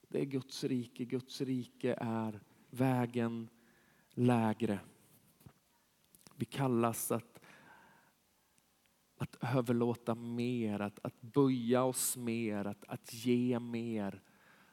Det 0.07 0.21
är 0.21 0.25
Guds 0.25 0.63
rike. 0.63 1.05
Guds 1.05 1.41
rike 1.41 1.97
är 2.01 2.39
vägen 2.69 3.49
lägre. 4.09 4.79
Vi 6.35 6.45
kallas 6.45 7.11
att 7.11 7.32
att 9.23 9.55
överlåta 9.55 10.15
mer, 10.15 10.79
att, 10.79 10.99
att 11.03 11.21
böja 11.21 11.83
oss 11.83 12.17
mer, 12.17 12.65
att, 12.65 12.83
att 12.87 13.13
ge 13.13 13.59
mer 13.59 14.21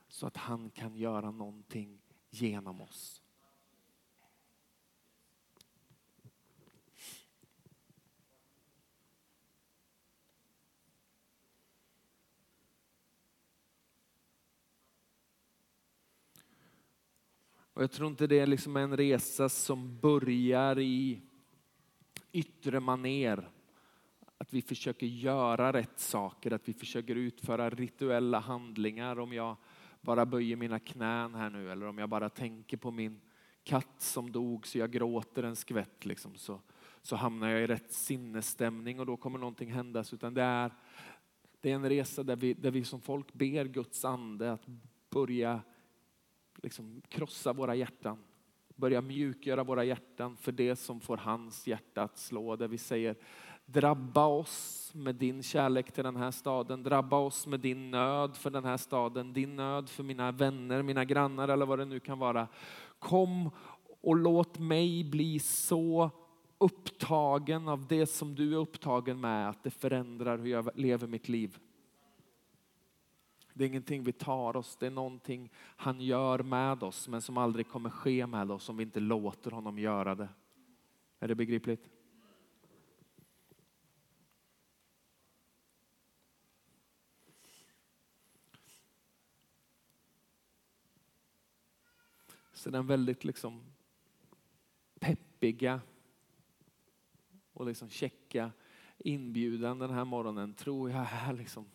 så 0.09 0.27
att 0.27 0.37
han 0.37 0.71
kan 0.71 0.97
göra 0.97 1.31
någonting 1.31 2.01
genom 2.31 2.81
oss. 2.81 3.23
Och 17.73 17.83
jag 17.83 17.91
tror 17.91 18.09
inte 18.09 18.27
det 18.27 18.39
är 18.39 18.47
liksom 18.47 18.77
en 18.77 18.97
resa 18.97 19.49
som 19.49 19.99
börjar 19.99 20.79
i 20.79 21.23
yttre 22.33 22.81
maner 22.81 23.51
att 24.40 24.55
vi 24.55 24.62
försöker 24.62 25.07
göra 25.07 25.72
rätt 25.72 26.00
saker, 26.00 26.50
att 26.50 26.68
vi 26.68 26.72
försöker 26.72 27.14
utföra 27.14 27.70
rituella 27.70 28.38
handlingar. 28.38 29.18
Om 29.18 29.33
jag 29.33 29.57
bara 30.00 30.26
böjer 30.26 30.57
mina 30.57 30.79
knän 30.79 31.35
här 31.35 31.50
nu 31.50 31.72
eller 31.72 31.87
om 31.87 31.98
jag 31.98 32.09
bara 32.09 32.29
tänker 32.29 32.76
på 32.76 32.90
min 32.90 33.20
katt 33.64 34.03
som 34.03 34.33
dog 34.33 34.66
så 34.66 34.79
jag 34.79 34.90
gråter 34.90 35.42
en 35.42 35.57
skvätt 35.57 36.05
liksom, 36.05 36.37
så, 36.37 36.61
så 37.03 37.16
hamnar 37.16 37.48
jag 37.48 37.62
i 37.62 37.66
rätt 37.66 37.92
sinnesstämning 37.92 39.00
och 39.00 39.07
då 39.07 39.16
kommer 39.16 39.38
någonting 39.38 39.72
hända. 39.72 40.05
Utan 40.12 40.35
det 40.35 40.42
är, 40.42 40.72
det 41.61 41.70
är 41.70 41.74
en 41.74 41.88
resa 41.88 42.22
där 42.22 42.37
vi, 42.37 42.55
där 42.55 42.70
vi 42.70 42.85
som 42.85 43.00
folk 43.00 43.33
ber 43.33 43.64
Guds 43.64 44.05
ande 44.05 44.53
att 44.53 44.66
börja 45.11 45.61
liksom 46.62 47.03
krossa 47.09 47.53
våra 47.53 47.74
hjärtan. 47.74 48.18
Börja 48.76 49.00
mjukgöra 49.00 49.64
våra 49.64 49.85
hjärtan 49.85 50.37
för 50.37 50.53
det 50.53 50.76
som 50.76 51.00
får 51.00 51.16
hans 51.16 51.66
hjärta 51.66 52.03
att 52.03 52.18
slå. 52.18 52.57
Där 52.57 52.68
vi 52.68 52.79
säger 52.79 53.16
Drabba 53.73 54.27
oss 54.27 54.91
med 54.95 55.15
din 55.15 55.43
kärlek 55.43 55.93
till 55.93 56.05
den 56.05 56.17
här 56.17 56.31
staden. 56.31 56.83
Drabba 56.83 57.17
oss 57.17 57.47
med 57.47 57.61
din 57.61 57.91
nöd 57.91 58.37
för 58.37 58.51
den 58.51 58.65
här 58.65 58.77
staden. 58.77 59.33
Din 59.33 59.57
nöd 59.57 59.89
för 59.89 60.03
mina 60.03 60.33
vänner, 60.33 60.83
mina 60.83 61.05
grannar 61.05 61.49
eller 61.49 61.67
vad 61.67 61.79
det 61.79 61.85
nu 61.85 62.01
kan 62.01 62.19
vara. 62.19 62.49
Kom 62.99 63.51
och 64.01 64.17
låt 64.17 64.59
mig 64.59 65.05
bli 65.05 65.39
så 65.39 66.11
upptagen 66.59 67.69
av 67.69 67.87
det 67.87 68.07
som 68.07 68.35
du 68.35 68.53
är 68.53 68.59
upptagen 68.59 69.21
med 69.21 69.49
att 69.49 69.63
det 69.63 69.71
förändrar 69.71 70.39
hur 70.39 70.51
jag 70.51 70.71
lever 70.75 71.07
mitt 71.07 71.29
liv. 71.29 71.59
Det 73.55 73.65
är 73.65 73.69
ingenting 73.69 74.05
vi 74.05 74.13
tar 74.13 74.57
oss, 74.57 74.77
det 74.77 74.87
är 74.87 74.91
någonting 74.91 75.51
han 75.77 76.01
gör 76.01 76.43
med 76.43 76.83
oss 76.83 77.09
men 77.09 77.23
som 77.23 77.37
aldrig 77.37 77.69
kommer 77.69 77.91
ske 77.91 78.27
med 78.27 78.51
oss 78.51 78.69
om 78.69 78.77
vi 78.77 78.83
inte 78.83 79.01
låter 79.01 79.51
honom 79.51 79.79
göra 79.79 80.15
det. 80.15 80.29
Är 81.19 81.29
det 81.29 81.35
begripligt? 81.35 82.00
Så 92.61 92.70
den 92.70 92.87
väldigt 92.87 93.25
liksom 93.25 93.62
peppiga 94.99 95.81
och 97.53 97.66
liksom 97.66 97.88
checka 97.88 98.53
inbjudan 98.99 99.79
den 99.79 99.90
här 99.90 100.05
morgonen 100.05 100.55
tror 100.55 100.90
jag 100.90 101.07
är 101.12 101.33
liksom 101.33 101.66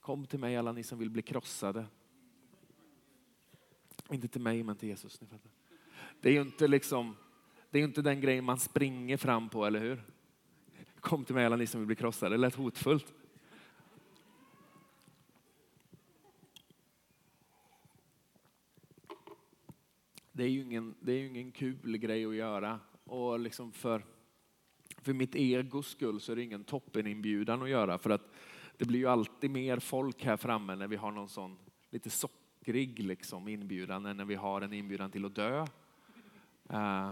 Kom 0.00 0.26
till 0.26 0.38
mig 0.38 0.56
alla 0.56 0.72
ni 0.72 0.82
som 0.82 0.98
vill 0.98 1.10
bli 1.10 1.22
krossade. 1.22 1.86
Inte 4.10 4.28
till 4.28 4.40
mig 4.40 4.62
men 4.62 4.76
till 4.76 4.88
Jesus. 4.88 5.20
Ni. 5.20 5.26
Det 6.20 6.28
är 6.28 6.32
ju 6.32 6.40
inte 6.40 6.68
liksom, 6.68 7.16
det 7.70 7.78
är 7.78 7.84
inte 7.84 8.02
den 8.02 8.20
grejen 8.20 8.44
man 8.44 8.58
springer 8.58 9.16
fram 9.16 9.48
på, 9.48 9.64
eller 9.64 9.80
hur? 9.80 10.02
Kom 11.00 11.24
till 11.24 11.34
mig 11.34 11.46
alla 11.46 11.56
ni 11.56 11.66
som 11.66 11.80
vill 11.80 11.86
bli 11.86 11.96
krossade. 11.96 12.34
Det 12.34 12.38
lät 12.40 12.54
hotfullt. 12.54 13.14
Det 20.36 20.44
är 20.44 20.48
ju 20.48 20.62
ingen, 20.62 20.94
det 21.00 21.12
är 21.12 21.26
ingen 21.26 21.52
kul 21.52 21.98
grej 21.98 22.26
att 22.26 22.34
göra. 22.34 22.80
Och 23.04 23.40
liksom 23.40 23.72
för, 23.72 24.04
för 24.98 25.12
mitt 25.12 25.34
egos 25.34 25.88
skull 25.88 26.20
så 26.20 26.32
är 26.32 26.36
det 26.36 26.42
ingen 26.42 26.64
toppeninbjudan 26.64 27.62
att 27.62 27.68
göra. 27.68 27.98
För 27.98 28.10
att 28.10 28.32
det 28.76 28.84
blir 28.84 28.98
ju 28.98 29.06
alltid 29.06 29.50
mer 29.50 29.78
folk 29.78 30.24
här 30.24 30.36
framme 30.36 30.74
när 30.74 30.88
vi 30.88 30.96
har 30.96 31.10
någon 31.10 31.28
sån 31.28 31.56
lite 31.90 32.10
sockrig 32.10 32.98
liksom 32.98 33.48
inbjudan 33.48 34.06
än 34.06 34.16
när 34.16 34.24
vi 34.24 34.34
har 34.34 34.60
en 34.60 34.72
inbjudan 34.72 35.10
till 35.10 35.24
att 35.24 35.34
dö. 35.34 35.66
Uh, 36.72 37.10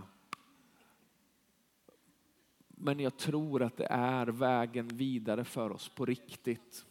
men 2.69 3.01
jag 3.01 3.17
tror 3.17 3.63
att 3.63 3.77
det 3.77 3.87
är 3.91 4.27
vägen 4.27 4.89
vidare 4.89 5.45
för 5.45 5.73
oss 5.73 5.89
på 5.89 6.05
riktigt. 6.07 6.87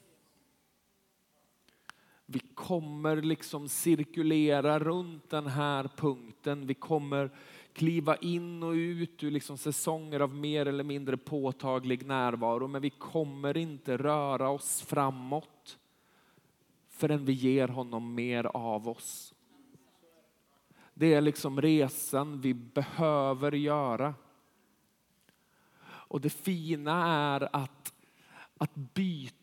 Vi 2.32 2.40
kommer 2.40 3.22
liksom 3.22 3.70
cirkulera 3.70 4.80
runt 4.80 5.30
den 5.30 5.48
här 5.48 5.90
punkten. 5.96 6.68
Vi 6.68 6.74
kommer 6.74 7.32
kliva 7.74 8.16
in 8.16 8.64
och 8.64 8.72
ut 8.72 9.24
ur 9.24 9.32
liksom 9.32 9.58
säsonger 9.58 10.20
av 10.20 10.36
mer 10.36 10.66
eller 10.66 10.84
mindre 10.84 11.18
påtaglig 11.18 12.06
närvaro. 12.06 12.68
Men 12.68 12.82
vi 12.82 12.90
kommer 12.90 13.58
inte 13.58 13.98
röra 13.98 14.50
oss 14.50 14.82
framåt 14.82 15.78
förrän 16.90 17.26
vi 17.26 17.34
ger 17.34 17.68
honom 17.68 18.16
mer 18.16 18.44
av 18.46 18.90
oss. 18.90 19.34
Det 20.94 21.14
är 21.14 21.22
liksom 21.22 21.62
resan 21.62 22.42
vi 22.42 22.54
behöver 22.54 23.52
göra. 23.52 24.14
Och 25.84 26.22
det 26.22 26.30
fina 26.30 27.06
är 27.08 27.56
att, 27.56 27.94
att 28.58 28.76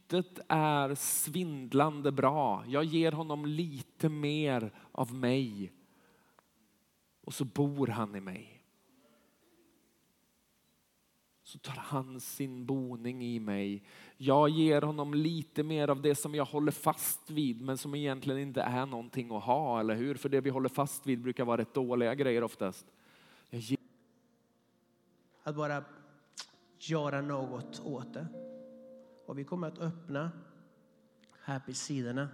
bytet 0.08 0.38
är 0.48 0.94
svindlande 0.94 2.12
bra. 2.12 2.64
Jag 2.66 2.84
ger 2.84 3.12
honom 3.12 3.46
lite 3.46 4.08
mer 4.08 4.70
av 4.92 5.14
mig 5.14 5.72
och 7.24 7.34
så 7.34 7.44
bor 7.44 7.86
han 7.86 8.16
i 8.16 8.20
mig. 8.20 8.54
Så 11.42 11.58
tar 11.58 11.76
han 11.76 12.20
sin 12.20 12.66
boning 12.66 13.22
i 13.22 13.40
mig. 13.40 13.82
Jag 14.16 14.48
ger 14.48 14.82
honom 14.82 15.14
lite 15.14 15.62
mer 15.62 15.88
av 15.88 16.02
det 16.02 16.14
som 16.14 16.34
jag 16.34 16.44
håller 16.44 16.72
fast 16.72 17.30
vid 17.30 17.62
men 17.62 17.78
som 17.78 17.94
egentligen 17.94 18.40
inte 18.40 18.62
är 18.62 18.86
någonting 18.86 19.36
att 19.36 19.44
ha, 19.44 19.80
eller 19.80 19.94
hur? 19.94 20.14
För 20.14 20.28
det 20.28 20.40
vi 20.40 20.50
håller 20.50 20.68
fast 20.68 21.06
vid 21.06 21.22
brukar 21.22 21.44
vara 21.44 21.60
rätt 21.60 21.74
dåliga 21.74 22.14
grejer 22.14 22.44
oftast. 22.44 22.86
Att 25.42 25.56
bara 25.56 25.84
göra 26.78 27.20
något 27.20 27.80
åt 27.80 28.14
det. 28.14 28.47
Och 29.28 29.38
vi 29.38 29.44
kommer 29.44 29.68
att 29.68 29.78
öppna 29.78 30.30
här 31.44 31.58
på 31.58 31.72
sidorna. 31.72 32.26